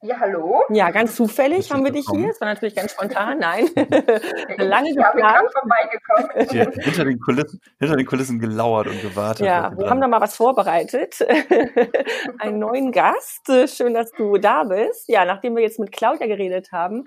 [0.05, 0.61] Ja, hallo.
[0.69, 2.29] Ja, ganz zufällig haben wir dich hier.
[2.29, 3.38] Das war natürlich ganz spontan.
[3.38, 3.64] Nein.
[4.59, 5.49] Lange ich geplant.
[5.51, 6.05] vorbeigekommen.
[6.55, 9.47] Ja, hinter, den Kulissen, hinter den Kulissen gelauert und gewartet.
[9.47, 11.27] Ja, wir haben da mal was vorbereitet.
[12.38, 13.51] Einen neuen Gast.
[13.67, 15.09] Schön, dass du da bist.
[15.09, 17.05] Ja, nachdem wir jetzt mit Claudia geredet haben,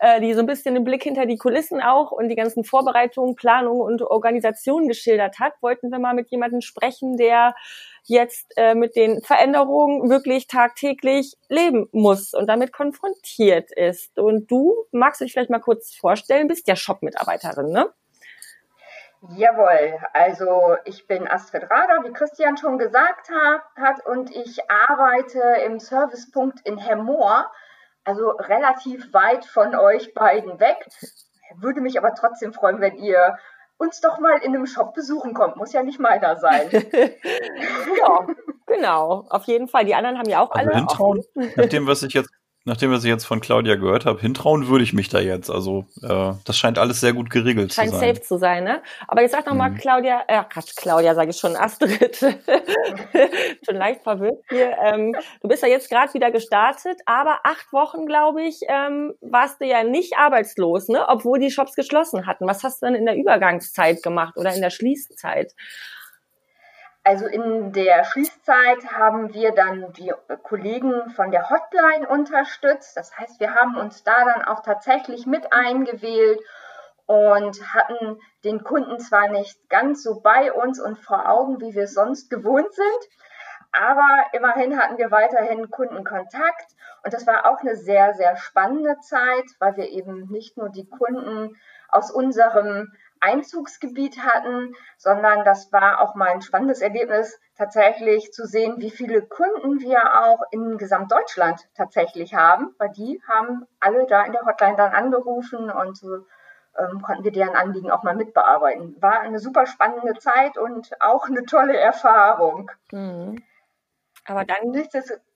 [0.00, 3.36] äh, die so ein bisschen den Blick hinter die Kulissen auch und die ganzen Vorbereitungen,
[3.36, 7.54] Planungen und Organisationen geschildert hat, wollten wir mal mit jemandem sprechen, der
[8.04, 14.18] jetzt äh, mit den Veränderungen wirklich tagtäglich leben muss und damit konfrontiert ist.
[14.18, 17.92] Und du magst dich vielleicht mal kurz vorstellen, bist ja Shop-Mitarbeiterin, ne?
[19.36, 23.30] Jawohl, also ich bin Astrid Rader, wie Christian schon gesagt
[23.76, 27.48] hat und ich arbeite im Servicepunkt in Hemmoor,
[28.02, 30.88] also relativ weit von euch beiden weg.
[31.54, 33.38] Würde mich aber trotzdem freuen, wenn ihr
[33.82, 35.56] uns doch mal in einem Shop besuchen kommt.
[35.56, 36.68] Muss ja nicht meiner sein.
[36.72, 38.26] ja,
[38.66, 39.26] genau.
[39.28, 39.84] Auf jeden Fall.
[39.84, 40.78] Die anderen haben ja auch also alle.
[40.78, 41.24] Hintrauen,
[41.56, 42.30] nachdem, was ich jetzt
[42.64, 45.50] nachdem was ich jetzt von Claudia gehört habe, hintrauen würde ich mich da jetzt.
[45.50, 48.04] Also äh, das scheint alles sehr gut geregelt scheint zu sein.
[48.04, 48.82] Scheint safe zu sein, ne?
[49.08, 49.76] Aber jetzt sag doch mal, mhm.
[49.76, 52.16] Claudia, äh, Quatsch, Claudia sage ich schon, Astrid,
[53.64, 54.76] schon leicht verwirrt hier.
[54.82, 59.60] Ähm, du bist ja jetzt gerade wieder gestartet, aber acht Wochen, glaube ich, ähm, warst
[59.60, 61.06] du ja nicht arbeitslos, ne?
[61.08, 62.46] Obwohl die Shops geschlossen hatten.
[62.46, 65.52] Was hast du denn in der Übergangszeit gemacht oder in der Schließzeit?
[67.04, 70.12] Also in der Schließzeit haben wir dann die
[70.44, 72.96] Kollegen von der Hotline unterstützt.
[72.96, 76.40] Das heißt, wir haben uns da dann auch tatsächlich mit eingewählt
[77.06, 81.84] und hatten den Kunden zwar nicht ganz so bei uns und vor Augen, wie wir
[81.84, 83.08] es sonst gewohnt sind,
[83.72, 86.72] aber immerhin hatten wir weiterhin Kundenkontakt
[87.04, 90.88] Und das war auch eine sehr, sehr spannende Zeit, weil wir eben nicht nur die
[90.88, 91.56] Kunden
[91.88, 98.74] aus unserem Einzugsgebiet hatten, sondern das war auch mal ein spannendes Erlebnis, tatsächlich zu sehen,
[98.78, 104.32] wie viele Kunden wir auch in Gesamtdeutschland tatsächlich haben, weil die haben alle da in
[104.32, 106.26] der Hotline dann angerufen und so
[106.78, 109.00] ähm, konnten wir deren Anliegen auch mal mitbearbeiten.
[109.00, 112.70] War eine super spannende Zeit und auch eine tolle Erfahrung.
[112.90, 113.42] Mhm.
[114.26, 114.72] Aber dann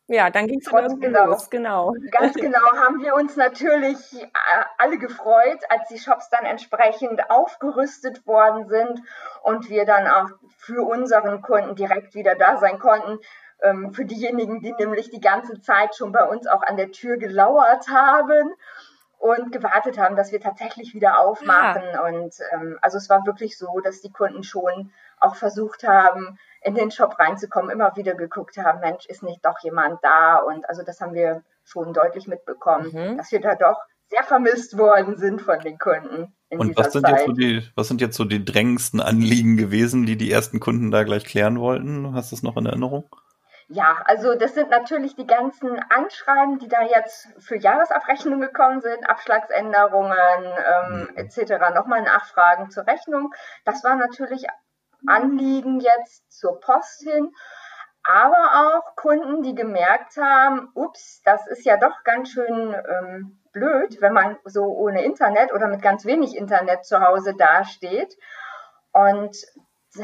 [0.09, 1.93] ja, dann ging es genau, los, genau.
[2.13, 4.27] Ganz genau haben wir uns natürlich äh,
[4.79, 9.03] alle gefreut, als die Shops dann entsprechend aufgerüstet worden sind
[9.43, 13.19] und wir dann auch für unseren Kunden direkt wieder da sein konnten.
[13.63, 17.17] Ähm, für diejenigen, die nämlich die ganze Zeit schon bei uns auch an der Tür
[17.17, 18.55] gelauert haben
[19.19, 21.83] und gewartet haben, dass wir tatsächlich wieder aufmachen.
[21.93, 22.05] Ja.
[22.05, 26.75] Und ähm, also es war wirklich so, dass die Kunden schon auch versucht haben, in
[26.75, 30.37] den Shop reinzukommen, immer wieder geguckt haben, Mensch, ist nicht doch jemand da?
[30.37, 33.17] Und also das haben wir schon deutlich mitbekommen, mhm.
[33.17, 36.33] dass wir da doch sehr vermisst worden sind von den Kunden.
[36.51, 37.17] Und was sind, Zeit.
[37.17, 40.91] jetzt so die, was sind jetzt so die drängendsten Anliegen gewesen, die die ersten Kunden
[40.91, 42.15] da gleich klären wollten?
[42.15, 43.09] Hast du das noch in Erinnerung?
[43.69, 49.11] Ja, also das sind natürlich die ganzen Anschreiben, die da jetzt für Jahresabrechnungen gekommen sind,
[49.11, 51.17] Abschlagsänderungen ähm, mhm.
[51.17, 53.35] etc., nochmal Nachfragen zur Rechnung.
[53.65, 54.47] Das war natürlich
[55.07, 57.33] Anliegen jetzt zur Post hin,
[58.05, 64.01] aber auch Kunden, die gemerkt haben, ups, das ist ja doch ganz schön ähm, blöd,
[64.01, 68.17] wenn man so ohne Internet oder mit ganz wenig Internet zu Hause dasteht.
[68.93, 69.37] Und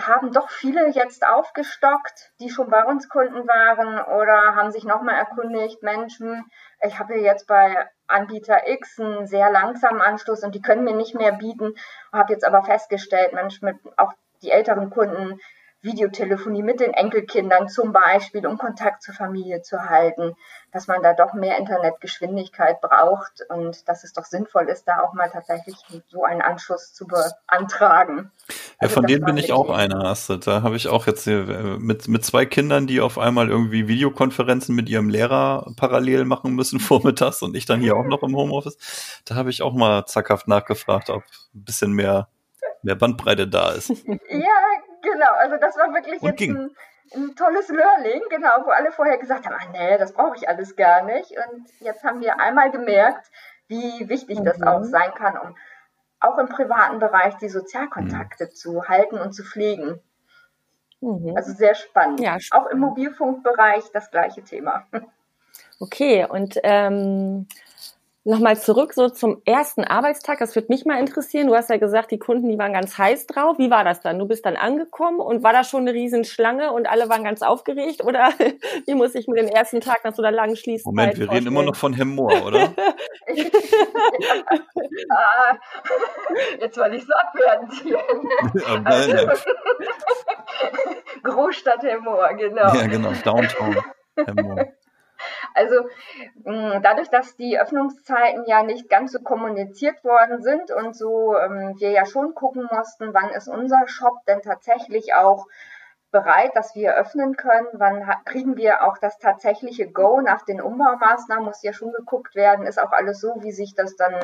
[0.01, 5.17] haben doch viele jetzt aufgestockt, die schon bei uns Kunden waren oder haben sich nochmal
[5.17, 6.45] erkundigt, Menschen,
[6.81, 11.15] ich habe jetzt bei Anbieter X einen sehr langsamen Anschluss und die können mir nicht
[11.15, 11.75] mehr bieten,
[12.13, 15.41] habe jetzt aber festgestellt, Mensch, mit auch die älteren Kunden
[15.83, 20.37] Videotelefonie mit den Enkelkindern zum Beispiel, um Kontakt zur Familie zu halten,
[20.71, 25.13] dass man da doch mehr Internetgeschwindigkeit braucht und dass es doch sinnvoll ist, da auch
[25.13, 25.77] mal tatsächlich
[26.09, 28.31] so einen Anschluss zu beantragen.
[28.49, 30.47] Ja, also von denen bin ich auch einer, Astrid.
[30.47, 31.43] Da habe ich auch jetzt äh,
[31.79, 36.79] mit, mit zwei Kindern, die auf einmal irgendwie Videokonferenzen mit ihrem Lehrer parallel machen müssen
[36.81, 39.21] vormittags und ich dann hier auch noch im Homeoffice.
[39.25, 42.29] Da habe ich auch mal zackhaft nachgefragt, ob ein bisschen mehr
[42.83, 43.91] mehr Bandbreite da ist.
[44.29, 45.33] Ja, genau.
[45.39, 46.71] Also das war wirklich Und jetzt ein,
[47.15, 50.77] ein, tolles Learning, genau, wo alle vorher gesagt haben, ah nee, das brauche ich alles
[50.77, 51.33] gar nicht.
[51.33, 53.31] Und jetzt haben wir einmal gemerkt,
[53.69, 54.45] wie wichtig mhm.
[54.45, 55.57] das auch sein kann, um
[56.21, 58.51] auch im privaten Bereich die Sozialkontakte mhm.
[58.51, 60.01] zu halten und zu pflegen.
[61.01, 61.37] Mhm.
[61.37, 62.21] Also sehr spannend.
[62.21, 62.67] Ja, spannend.
[62.67, 64.87] Auch im Mobilfunkbereich das gleiche Thema.
[65.81, 67.49] Okay, und ähm,
[68.25, 70.39] Nochmal zurück so zum ersten Arbeitstag.
[70.39, 71.49] Das würde mich mal interessieren.
[71.49, 73.59] Du hast ja gesagt, die Kunden, die waren ganz heiß drauf.
[73.59, 74.17] Wie war das dann?
[74.21, 78.05] Du bist dann angekommen und war da schon eine Riesenschlange und alle waren ganz aufgeregt?
[78.05, 78.29] Oder
[78.87, 81.47] wie muss ich mir den ersten Tag nach so einer langen Schließzeit Moment, wir vorstellen?
[81.47, 82.61] reden immer noch von Hemmoor, oder?
[82.61, 82.75] ja.
[85.11, 85.57] ah,
[86.61, 87.99] jetzt soll ich so abwertend hier.
[88.85, 89.33] also,
[91.25, 92.73] Großstadt Hemmoor, genau.
[92.73, 93.11] Ja, genau.
[93.25, 93.83] Downtown
[94.17, 94.67] Hemmoor.
[95.55, 95.87] Also
[96.45, 101.91] dadurch, dass die Öffnungszeiten ja nicht ganz so kommuniziert worden sind und so ähm, wir
[101.91, 105.47] ja schon gucken mussten, wann ist unser Shop denn tatsächlich auch
[106.13, 111.45] bereit, dass wir öffnen können, wann kriegen wir auch das tatsächliche Go nach den Umbaumaßnahmen,
[111.45, 114.15] muss ja schon geguckt werden, ist auch alles so, wie sich das dann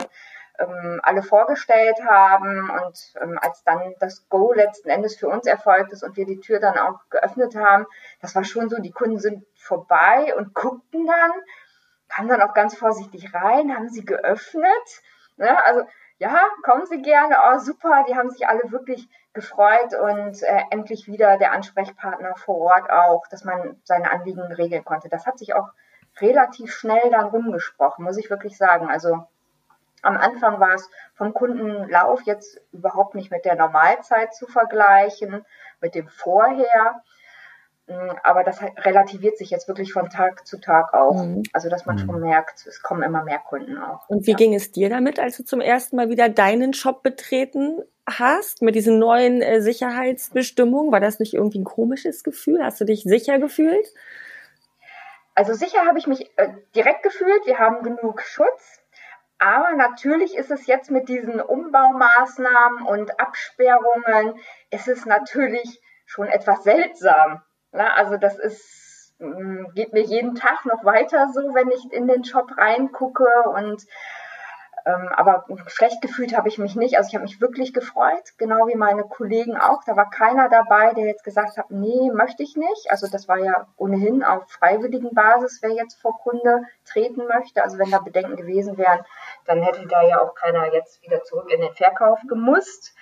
[0.59, 5.93] ähm, alle vorgestellt haben und ähm, als dann das Go letzten Endes für uns erfolgt
[5.93, 7.87] ist und wir die Tür dann auch geöffnet haben,
[8.21, 11.33] das war schon so, die Kunden sind vorbei und guckten dann,
[12.09, 15.03] kamen dann auch ganz vorsichtig rein, haben sie geöffnet.
[15.37, 15.65] Ne?
[15.65, 15.83] Also
[16.19, 21.07] ja, kommen Sie gerne, oh super, die haben sich alle wirklich gefreut und äh, endlich
[21.07, 25.09] wieder der Ansprechpartner vor Ort auch, dass man seine Anliegen regeln konnte.
[25.09, 25.69] Das hat sich auch
[26.21, 28.89] relativ schnell dann rumgesprochen, muss ich wirklich sagen.
[28.89, 29.29] Also
[30.03, 35.45] am Anfang war es vom Kundenlauf jetzt überhaupt nicht mit der Normalzeit zu vergleichen,
[35.81, 37.03] mit dem Vorher.
[37.87, 41.25] Mm, aber das relativiert sich jetzt wirklich von Tag zu Tag auch.
[41.25, 41.43] Mhm.
[41.53, 42.01] Also, dass man mhm.
[42.01, 44.09] schon merkt, es kommen immer mehr Kunden auch.
[44.09, 44.37] Und wie ja.
[44.37, 48.75] ging es dir damit, als du zum ersten Mal wieder deinen Shop betreten hast, mit
[48.75, 50.93] diesen neuen äh, Sicherheitsbestimmungen?
[50.93, 52.63] War das nicht irgendwie ein komisches Gefühl?
[52.63, 53.87] Hast du dich sicher gefühlt?
[55.35, 57.47] Also sicher habe ich mich äh, direkt gefühlt.
[57.47, 58.78] Wir haben genug Schutz.
[59.39, 64.35] Aber natürlich ist es jetzt mit diesen Umbaumaßnahmen und Absperrungen,
[64.71, 67.43] ist es natürlich schon etwas seltsam.
[67.71, 72.09] Na, also das ist, mm, geht mir jeden Tag noch weiter so, wenn ich in
[72.09, 73.85] den Shop reingucke und
[74.89, 76.97] Ähm, aber schlecht gefühlt habe ich mich nicht.
[76.97, 79.85] Also ich habe mich wirklich gefreut, genau wie meine Kollegen auch.
[79.85, 82.91] Da war keiner dabei, der jetzt gesagt hat, nee, möchte ich nicht.
[82.91, 87.63] Also das war ja ohnehin auf freiwilligen Basis, wer jetzt vor Kunde treten möchte.
[87.63, 89.05] Also wenn da Bedenken gewesen wären,
[89.45, 92.95] dann hätte da ja auch keiner jetzt wieder zurück in den Verkauf gemusst.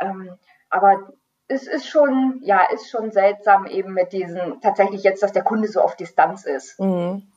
[0.00, 0.38] Ähm,
[0.70, 1.12] aber
[1.48, 5.68] es ist schon, ja, ist schon seltsam eben mit diesen, tatsächlich jetzt, dass der Kunde
[5.68, 6.80] so auf Distanz ist.
[6.80, 7.31] Mhm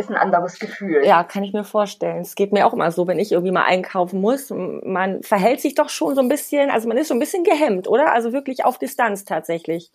[0.00, 1.04] ist ein anderes Gefühl.
[1.04, 2.22] Ja, kann ich mir vorstellen.
[2.22, 4.50] Es geht mir auch immer so, wenn ich irgendwie mal einkaufen muss.
[4.50, 7.86] Man verhält sich doch schon so ein bisschen, also man ist so ein bisschen gehemmt,
[7.86, 8.12] oder?
[8.12, 9.92] Also wirklich auf Distanz tatsächlich.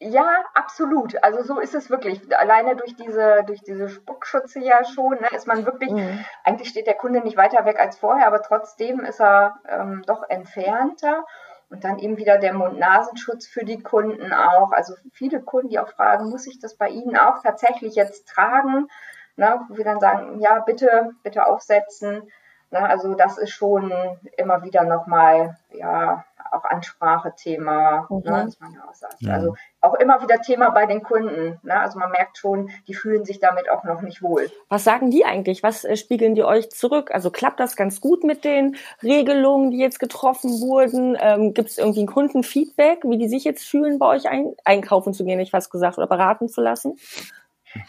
[0.00, 1.22] Ja, absolut.
[1.22, 2.20] Also so ist es wirklich.
[2.36, 6.24] Alleine durch diese, durch diese Spuckschutze ja schon, ne, ist man wirklich, mhm.
[6.42, 10.24] eigentlich steht der Kunde nicht weiter weg als vorher, aber trotzdem ist er ähm, doch
[10.28, 11.24] entfernter.
[11.72, 14.72] Und dann eben wieder der Mund-Nasenschutz für die Kunden auch.
[14.72, 18.88] Also viele Kunden, die auch fragen, muss ich das bei Ihnen auch tatsächlich jetzt tragen?
[19.36, 22.30] Na, wo wir dann sagen, ja, bitte, bitte aufsetzen.
[22.70, 23.90] Na, also das ist schon
[24.36, 28.18] immer wieder nochmal, ja, auch Ansprachethema, mhm.
[28.18, 29.20] ne, dass man auch sagt.
[29.20, 29.34] Ja.
[29.34, 31.58] Also auch immer wieder Thema bei den Kunden.
[31.62, 31.80] Ne?
[31.80, 34.50] Also man merkt schon, die fühlen sich damit auch noch nicht wohl.
[34.68, 35.62] Was sagen die eigentlich?
[35.62, 37.10] Was äh, spiegeln die euch zurück?
[37.12, 41.16] Also klappt das ganz gut mit den Regelungen, die jetzt getroffen wurden?
[41.20, 45.14] Ähm, Gibt es irgendwie ein Kundenfeedback, wie die sich jetzt fühlen, bei euch ein einkaufen
[45.14, 46.98] zu gehen, ich was gesagt, oder beraten zu lassen?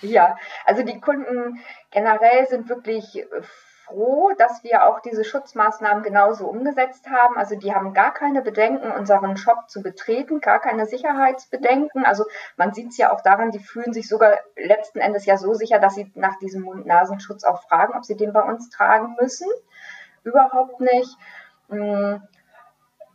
[0.01, 1.59] Ja, also die Kunden
[1.91, 3.25] generell sind wirklich
[3.85, 7.37] froh, dass wir auch diese Schutzmaßnahmen genauso umgesetzt haben.
[7.37, 12.05] Also die haben gar keine Bedenken, unseren Shop zu betreten, gar keine Sicherheitsbedenken.
[12.05, 12.25] Also
[12.57, 15.79] man sieht es ja auch daran, die fühlen sich sogar letzten Endes ja so sicher,
[15.79, 19.47] dass sie nach diesem Mund-Nasenschutz auch fragen, ob sie den bei uns tragen müssen.
[20.23, 21.17] Überhaupt nicht.
[21.69, 22.21] Hm.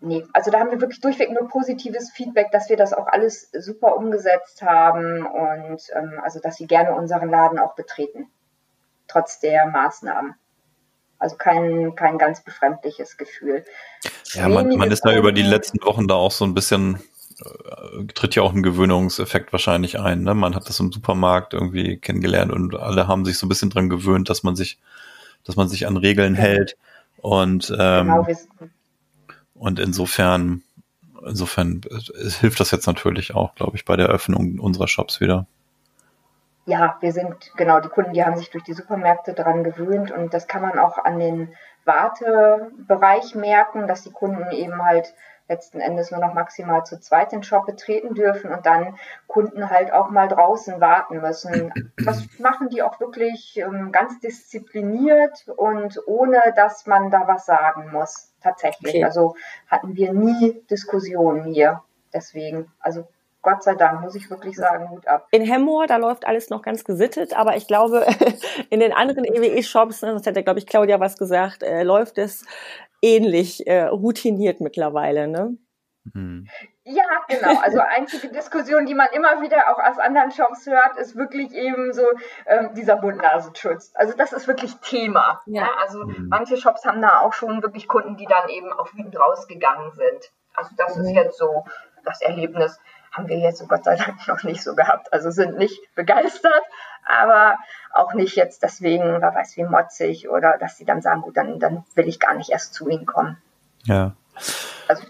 [0.01, 3.51] Nee, also da haben wir wirklich durchweg nur positives Feedback, dass wir das auch alles
[3.51, 8.31] super umgesetzt haben und ähm, also dass sie gerne unseren Laden auch betreten,
[9.09, 10.37] trotz der Maßnahmen.
[11.19, 13.65] Also kein, kein ganz befremdliches Gefühl.
[14.35, 17.01] Ja, man, man ist da über die letzten Wochen da auch so ein bisschen,
[17.45, 20.23] äh, tritt ja auch ein Gewöhnungseffekt wahrscheinlich ein.
[20.23, 20.35] Ne?
[20.35, 23.89] Man hat das im Supermarkt irgendwie kennengelernt und alle haben sich so ein bisschen dran
[23.89, 24.79] gewöhnt, dass man sich,
[25.45, 26.43] dass man sich an Regeln ja.
[26.43, 26.77] hält.
[27.17, 28.27] Und, ähm, genau,
[29.55, 30.63] und insofern,
[31.27, 35.49] insofern äh, hilft das jetzt natürlich auch, glaube ich, bei der Öffnung unserer Shops wieder
[36.69, 40.35] ja, wir sind, genau, die Kunden, die haben sich durch die Supermärkte daran gewöhnt und
[40.35, 41.55] das kann man auch an den
[41.87, 45.15] Wartebereich merken, dass die Kunden eben halt
[45.49, 49.95] letzten Endes nur noch maximal zu zweit den Shop betreten dürfen und dann Kunden halt
[49.95, 51.73] auch mal draußen warten müssen.
[52.05, 57.91] Das machen die auch wirklich ähm, ganz diszipliniert und ohne, dass man da was sagen
[57.93, 58.35] muss.
[58.43, 58.97] Tatsächlich.
[58.97, 59.05] Okay.
[59.05, 59.37] Also
[59.69, 61.83] hatten wir nie Diskussionen hier.
[62.13, 63.09] Deswegen, also
[63.49, 65.27] Gott sei Dank, muss ich wirklich sagen, Hut ab.
[65.31, 68.07] In Hemmoor, da läuft alles noch ganz gesittet, aber ich glaube,
[68.71, 72.45] in den anderen EWE-Shops, ne, das hätte, glaube ich, Claudia was gesagt, äh, läuft es
[73.01, 75.57] ähnlich äh, routiniert mittlerweile, ne?
[76.13, 76.47] Mhm.
[76.85, 77.59] Ja, genau.
[77.61, 81.95] Also einzige Diskussion, die man immer wieder auch aus anderen Shops hört, ist wirklich eben
[81.95, 82.05] so
[82.47, 83.93] ähm, dieser Mund-Nasenschutz.
[83.95, 85.41] Also das ist wirklich Thema.
[85.47, 85.63] Ja.
[85.63, 85.71] ja.
[85.81, 86.29] Also mhm.
[86.29, 90.33] manche Shops haben da auch schon wirklich Kunden, die dann eben auch wütend rausgegangen sind.
[90.55, 91.05] Also das mhm.
[91.05, 91.65] ist jetzt so
[92.05, 92.79] das Erlebnis
[93.13, 95.13] haben wir jetzt Gott sei Dank noch nicht so gehabt.
[95.13, 96.63] Also sind nicht begeistert,
[97.07, 97.57] aber
[97.93, 101.59] auch nicht jetzt deswegen, wer weiß wie motzig oder dass sie dann sagen, gut, dann,
[101.59, 103.39] dann will ich gar nicht erst zu ihnen kommen.
[103.85, 104.15] Ja.
[104.87, 105.05] Also,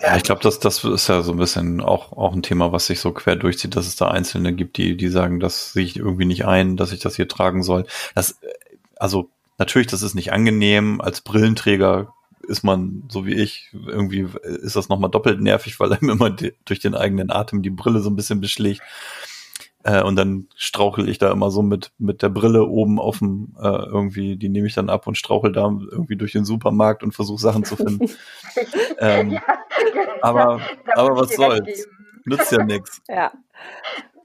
[0.00, 2.86] ja, ich glaube, das, das ist ja so ein bisschen auch, auch ein Thema, was
[2.86, 5.96] sich so quer durchzieht, dass es da Einzelne gibt, die, die sagen, das sehe ich
[5.96, 7.86] irgendwie nicht ein, dass ich das hier tragen soll.
[8.14, 8.38] Das,
[8.96, 11.00] also natürlich, das ist nicht angenehm.
[11.00, 12.14] Als Brillenträger
[12.46, 16.54] ist man, so wie ich, irgendwie ist das nochmal doppelt nervig, weil einem immer die,
[16.64, 18.82] durch den eigenen Atem die Brille so ein bisschen beschlägt.
[19.84, 23.56] Äh, und dann strauchel ich da immer so mit, mit der Brille oben auf dem,
[23.60, 27.12] äh, irgendwie, die nehme ich dann ab und strauchel da irgendwie durch den Supermarkt und
[27.12, 28.08] versuche Sachen zu finden.
[28.98, 29.42] ähm, ja,
[30.20, 30.60] aber,
[30.94, 31.88] aber was soll's?
[32.24, 33.02] Nützt ja nichts.
[33.08, 33.32] Ja.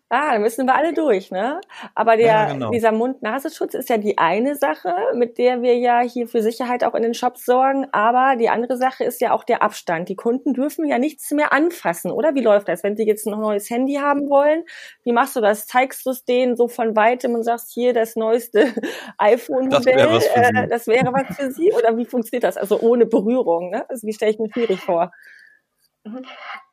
[0.09, 1.59] Ah, da müssen wir alle durch, ne?
[1.93, 2.71] Aber der, ja, genau.
[2.71, 6.95] dieser Mund-Nasenschutz ist ja die eine Sache, mit der wir ja hier für Sicherheit auch
[6.95, 7.87] in den Shops sorgen.
[7.91, 10.07] Aber die andere Sache ist ja auch der Abstand.
[10.07, 12.35] Die Kunden dürfen ja nichts mehr anfassen, oder?
[12.35, 12.83] Wie läuft das?
[12.83, 14.63] Wenn sie jetzt ein neues Handy haben wollen,
[15.03, 15.67] wie machst du das?
[15.67, 18.73] Zeigst du es denen so von weitem und sagst, hier das neueste
[19.17, 21.73] iPhone-Modell, das, äh, das wäre was für sie?
[21.73, 22.55] Oder wie funktioniert das?
[22.55, 23.89] Also ohne Berührung, ne?
[23.89, 25.11] Also wie stelle ich mir schwierig vor?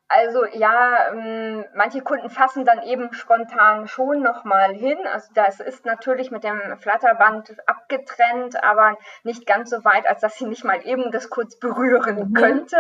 [0.09, 4.99] Also ja, ähm, manche Kunden fassen dann eben spontan schon nochmal hin.
[5.11, 10.37] Also das ist natürlich mit dem Flatterband abgetrennt, aber nicht ganz so weit, als dass
[10.37, 12.35] sie nicht mal eben das kurz berühren mhm.
[12.35, 12.77] könnten.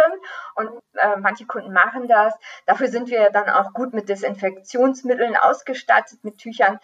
[0.54, 2.34] Und äh, manche Kunden machen das.
[2.66, 6.78] Dafür sind wir dann auch gut mit Desinfektionsmitteln ausgestattet, mit Tüchern.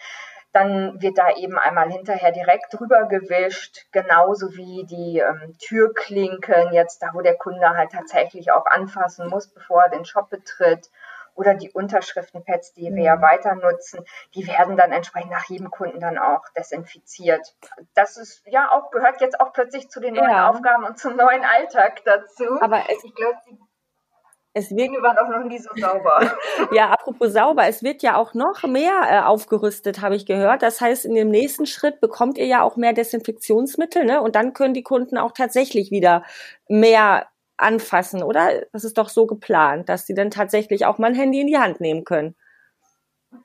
[0.53, 7.01] Dann wird da eben einmal hinterher direkt drüber gewischt, genauso wie die ähm, Türklinken, jetzt
[7.01, 10.89] da, wo der Kunde halt tatsächlich auch anfassen muss, bevor er den Shop betritt
[11.35, 13.21] oder die Unterschriftenpads, die wir ja mhm.
[13.21, 14.03] weiter nutzen,
[14.35, 17.55] die werden dann entsprechend nach jedem Kunden dann auch desinfiziert.
[17.93, 20.49] Das ist ja auch, gehört jetzt auch plötzlich zu den neuen ja.
[20.49, 22.61] Aufgaben und zum neuen Alltag dazu.
[22.61, 23.37] Aber ich glaube,
[24.53, 26.31] es wird, waren auch noch nie so sauber.
[26.71, 30.61] ja, apropos sauber, es wird ja auch noch mehr äh, aufgerüstet, habe ich gehört.
[30.61, 34.21] Das heißt, in dem nächsten Schritt bekommt ihr ja auch mehr Desinfektionsmittel, ne?
[34.21, 36.23] Und dann können die Kunden auch tatsächlich wieder
[36.67, 38.65] mehr anfassen, oder?
[38.73, 41.57] Das ist doch so geplant, dass sie dann tatsächlich auch mal ein Handy in die
[41.57, 42.35] Hand nehmen können.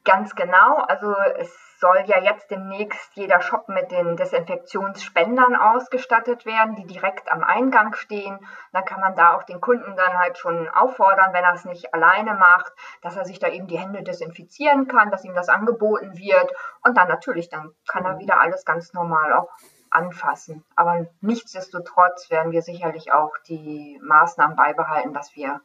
[0.02, 0.78] Ganz genau.
[0.88, 7.31] Also es soll ja jetzt demnächst jeder Shop mit den Desinfektionsspendern ausgestattet werden, die direkt
[7.31, 8.39] am Eingang stehen.
[8.72, 11.93] Dann kann man da auch den Kunden dann halt schon auffordern, wenn er es nicht
[11.93, 12.72] alleine macht,
[13.03, 16.53] dass er sich da eben die Hände desinfizieren kann, dass ihm das angeboten wird.
[16.83, 19.51] Und dann natürlich, dann kann er wieder alles ganz normal auch
[19.91, 20.64] anfassen.
[20.77, 25.61] Aber nichtsdestotrotz werden wir sicherlich auch die Maßnahmen beibehalten, dass wir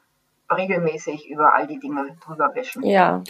[0.52, 2.84] regelmäßig über all die Dinge drüber wischen.
[2.84, 3.24] Ja.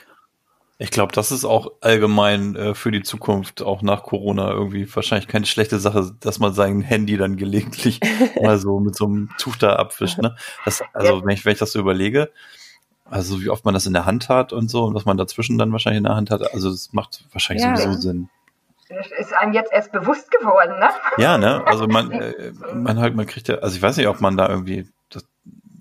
[0.82, 5.28] Ich glaube, das ist auch allgemein äh, für die Zukunft, auch nach Corona, irgendwie wahrscheinlich
[5.28, 8.00] keine schlechte Sache, dass man sein Handy dann gelegentlich
[8.42, 10.18] mal so mit so einem Tuch da abwischt.
[10.18, 10.36] Ne?
[10.66, 11.24] Das, also ja.
[11.24, 12.32] wenn, ich, wenn ich das so überlege,
[13.06, 15.60] also wie oft man das in der Hand hat und so und was man dazwischen
[15.60, 17.78] dann wahrscheinlich in der Hand hat, also das macht wahrscheinlich ja.
[17.78, 18.30] sowieso Sinn
[19.20, 20.90] ist einem jetzt erst bewusst geworden, ne?
[21.18, 21.66] Ja, ne?
[21.66, 24.50] Also man, äh, man halt, man kriegt ja, also ich weiß nicht, ob man da
[24.50, 25.26] irgendwie, das,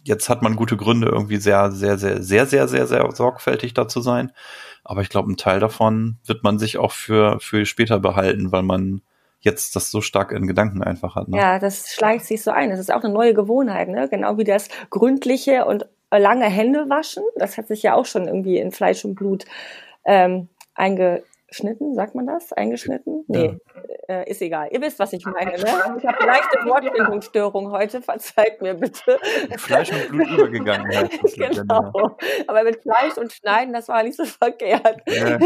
[0.05, 3.89] jetzt hat man gute Gründe, irgendwie sehr, sehr, sehr, sehr, sehr, sehr, sehr sorgfältig da
[3.89, 4.31] zu sein.
[4.91, 8.65] Aber ich glaube, ein Teil davon wird man sich auch für, für später behalten, weil
[8.65, 9.03] man
[9.39, 11.29] jetzt das so stark in Gedanken einfach hat.
[11.29, 11.37] Ne?
[11.39, 12.71] Ja, das schleicht sich so ein.
[12.71, 14.09] Das ist auch eine neue Gewohnheit, ne?
[14.09, 17.23] Genau wie das gründliche und lange Hände waschen.
[17.37, 19.45] Das hat sich ja auch schon irgendwie in Fleisch und Blut
[20.05, 21.23] ähm, einge
[21.53, 22.53] Schnitten, sagt man das?
[22.53, 23.25] Eingeschnitten?
[23.27, 23.59] Nee,
[24.09, 24.21] ja.
[24.21, 24.69] äh, ist egal.
[24.71, 25.97] Ihr wisst, was ich meine, ne?
[25.99, 29.19] Ich habe leichte Wortbildungsstörung heute, verzeiht mir bitte.
[29.57, 30.89] Fleisch und Blut übergegangen.
[31.37, 32.17] genau.
[32.47, 35.03] Aber mit Fleisch und Schneiden, das war nicht so verkehrt.
[35.07, 35.39] Ja,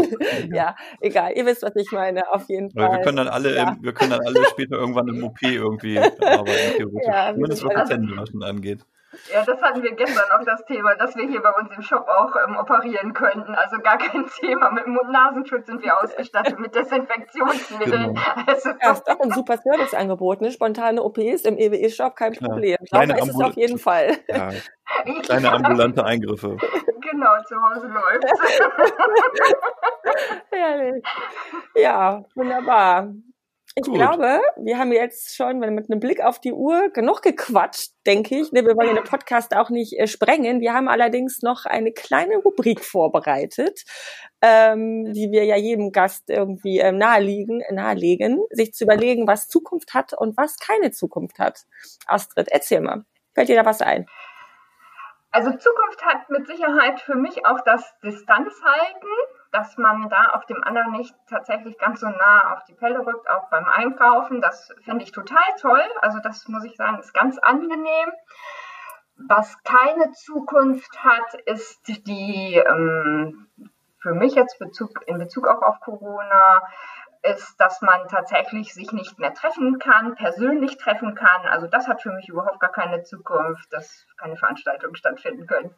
[0.51, 1.33] ja egal.
[1.35, 2.91] Ihr wisst, was ich meine, auf jeden Fall.
[2.91, 3.71] Wir können dann alle, ja.
[3.71, 7.07] im, wir können dann alle später irgendwann im OP irgendwie arbeiten, theoretisch.
[7.07, 8.85] Ja, Zumindest was das Händewaschen angeht.
[9.33, 12.07] Ja, das hatten wir gestern auch das Thema, dass wir hier bei uns im Shop
[12.07, 13.53] auch ähm, operieren könnten.
[13.55, 14.71] Also gar kein Thema.
[14.71, 18.13] Mit Mund-Nasenschutz sind wir ausgestattet, mit Desinfektionsmitteln.
[18.13, 18.21] Genau.
[18.47, 20.51] Also, ja, ist doch ein super Serviceangebot, ne?
[20.51, 22.51] Spontane OPs im EWE-Shop, kein Klar.
[22.51, 22.77] Problem.
[22.89, 24.17] Kleine ist es auf jeden Fall.
[24.27, 24.49] Ja.
[25.23, 26.57] Kleine ambulante Eingriffe.
[26.57, 28.25] Genau, zu Hause läuft.
[30.51, 31.03] Herrlich.
[31.75, 33.09] Ja, wunderbar.
[33.77, 33.95] Ich Gut.
[33.95, 38.53] glaube, wir haben jetzt schon mit einem Blick auf die Uhr genug gequatscht, denke ich.
[38.53, 40.61] Wir wollen den Podcast auch nicht äh, sprengen.
[40.61, 43.83] Wir haben allerdings noch eine kleine Rubrik vorbereitet,
[44.41, 49.93] ähm, die wir ja jedem Gast irgendwie ähm, naheliegen, nahelegen, sich zu überlegen, was Zukunft
[49.93, 51.65] hat und was keine Zukunft hat.
[52.07, 53.03] Astrid, erzähl mal.
[53.33, 54.05] Fällt dir da was ein?
[55.31, 59.09] Also Zukunft hat mit Sicherheit für mich auch das Distanzhalten
[59.55, 63.29] dass man da auf dem anderen nicht tatsächlich ganz so nah auf die Pelle rückt,
[63.29, 64.41] auch beim Einkaufen.
[64.41, 65.83] Das finde ich total toll.
[66.01, 68.11] Also das muss ich sagen, ist ganz angenehm.
[69.15, 73.47] Was keine Zukunft hat, ist die, ähm,
[73.99, 76.61] für mich jetzt Bezug, in Bezug auch auf Corona,
[77.23, 81.45] ist, dass man tatsächlich sich nicht mehr treffen kann, persönlich treffen kann.
[81.47, 85.73] Also das hat für mich überhaupt gar keine Zukunft, dass keine Veranstaltungen stattfinden können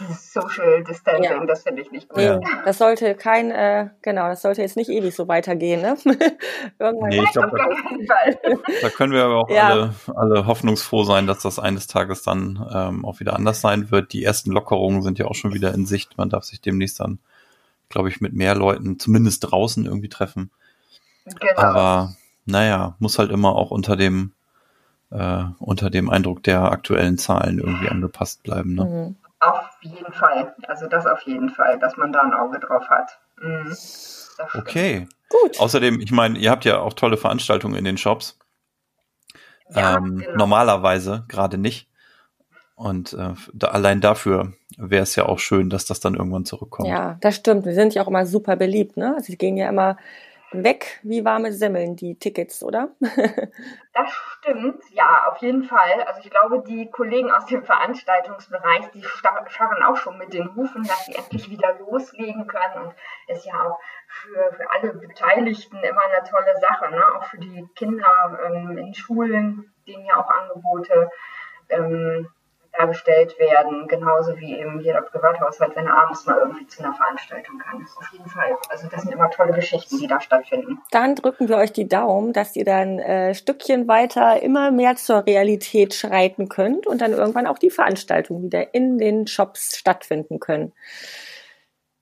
[0.00, 1.44] dieses Social Distancing, ja.
[1.46, 2.18] das finde ich nicht gut.
[2.18, 5.96] Nee, das sollte kein, äh, genau, das sollte jetzt nicht ewig so weitergehen, ne?
[6.78, 7.66] Irgendwann nee, ich glaub, da,
[8.82, 9.68] da, können wir aber auch ja.
[9.68, 14.12] alle, alle hoffnungsfroh sein, dass das eines Tages dann ähm, auch wieder anders sein wird.
[14.12, 16.18] Die ersten Lockerungen sind ja auch schon wieder in Sicht.
[16.18, 17.18] Man darf sich demnächst dann,
[17.88, 20.50] glaube ich, mit mehr Leuten, zumindest draußen irgendwie treffen.
[21.24, 21.60] Genau.
[21.60, 22.14] Aber
[22.46, 24.32] naja, muss halt immer auch unter dem
[25.10, 28.74] äh, unter dem Eindruck der aktuellen Zahlen irgendwie angepasst bleiben.
[28.74, 28.84] Ne?
[28.84, 29.16] Mhm.
[29.82, 30.54] Auf jeden Fall.
[30.68, 33.18] Also das auf jeden Fall, dass man da ein Auge drauf hat.
[33.40, 33.74] Mhm.
[34.54, 35.08] Okay.
[35.28, 35.60] Gut.
[35.60, 38.38] Außerdem, ich meine, ihr habt ja auch tolle Veranstaltungen in den Shops.
[39.74, 40.36] Ja, ähm, genau.
[40.36, 41.88] Normalerweise gerade nicht.
[42.74, 46.88] Und äh, da, allein dafür wäre es ja auch schön, dass das dann irgendwann zurückkommt.
[46.88, 47.64] Ja, das stimmt.
[47.64, 48.96] Wir sind ja auch immer super beliebt.
[48.96, 49.16] Ne?
[49.20, 49.96] Sie gehen ja immer
[50.52, 52.90] weg wie warme Semmeln, die Tickets, oder?
[53.00, 56.02] das stimmt, ja, auf jeden Fall.
[56.06, 60.82] Also ich glaube, die Kollegen aus dem Veranstaltungsbereich, die scharren auch schon mit den Hufen,
[60.82, 62.86] dass sie endlich wieder loslegen können.
[62.86, 62.94] Und
[63.28, 67.02] ist ja auch für, für alle Beteiligten immer eine tolle Sache, ne?
[67.16, 71.10] auch für die Kinder ähm, in Schulen, denen ja auch Angebote.
[71.68, 72.28] Ähm,
[72.72, 77.58] dargestellt werden, genauso wie eben jeder Privathaushalt, wenn er abends mal irgendwie zu einer Veranstaltung
[77.58, 77.86] kann.
[77.98, 78.56] Auf jeden Fall.
[78.68, 80.80] Also das sind immer tolle Geschichten, die da stattfinden.
[80.90, 85.26] Dann drücken wir euch die Daumen, dass ihr dann äh, Stückchen weiter immer mehr zur
[85.26, 90.72] Realität schreiten könnt und dann irgendwann auch die Veranstaltungen wieder in den Shops stattfinden können.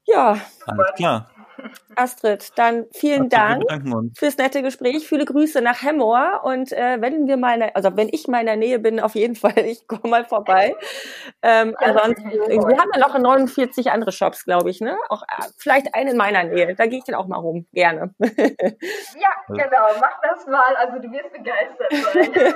[0.04, 0.38] Ja.
[0.66, 1.30] Alles klar.
[1.96, 3.64] Astrid, dann vielen Dank
[4.16, 5.08] fürs nette Gespräch.
[5.08, 8.46] Viele Grüße nach Hemmoor und äh, wenn wir mal, der, also wenn ich mal in
[8.46, 10.76] der Nähe bin, auf jeden Fall, ich komme mal vorbei.
[11.42, 14.96] Ähm, ja, ansonsten, wir haben ja noch 49 andere Shops, glaube ich, ne?
[15.08, 16.74] Auch äh, vielleicht einen in meiner Nähe.
[16.74, 18.14] Da gehe ich dann auch mal rum, gerne.
[18.20, 19.86] ja, genau.
[20.00, 20.76] Mach das mal.
[20.76, 22.54] Also du wirst begeistert sein.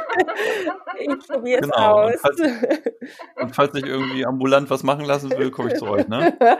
[0.98, 2.02] ich probiere es genau.
[2.02, 2.12] aus.
[2.12, 2.40] Und falls,
[3.36, 6.36] und falls ich irgendwie ambulant was machen lassen will, komme ich zu euch, ne?
[6.40, 6.56] ja,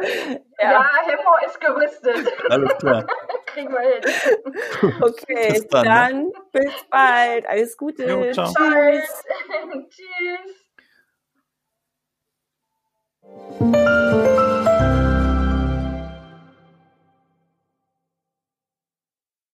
[0.58, 2.31] ja Hemmoor ist gerüstet.
[2.48, 3.06] Alles klar.
[3.46, 4.02] Kriegen wir hin.
[5.02, 5.88] Okay, bis dann, ne?
[5.88, 6.32] dann ne?
[6.52, 7.46] bis bald.
[7.46, 8.04] Alles Gute.
[8.04, 8.52] Jo, ciao.
[8.52, 9.24] Tschüss.
[9.90, 10.56] Tschüss.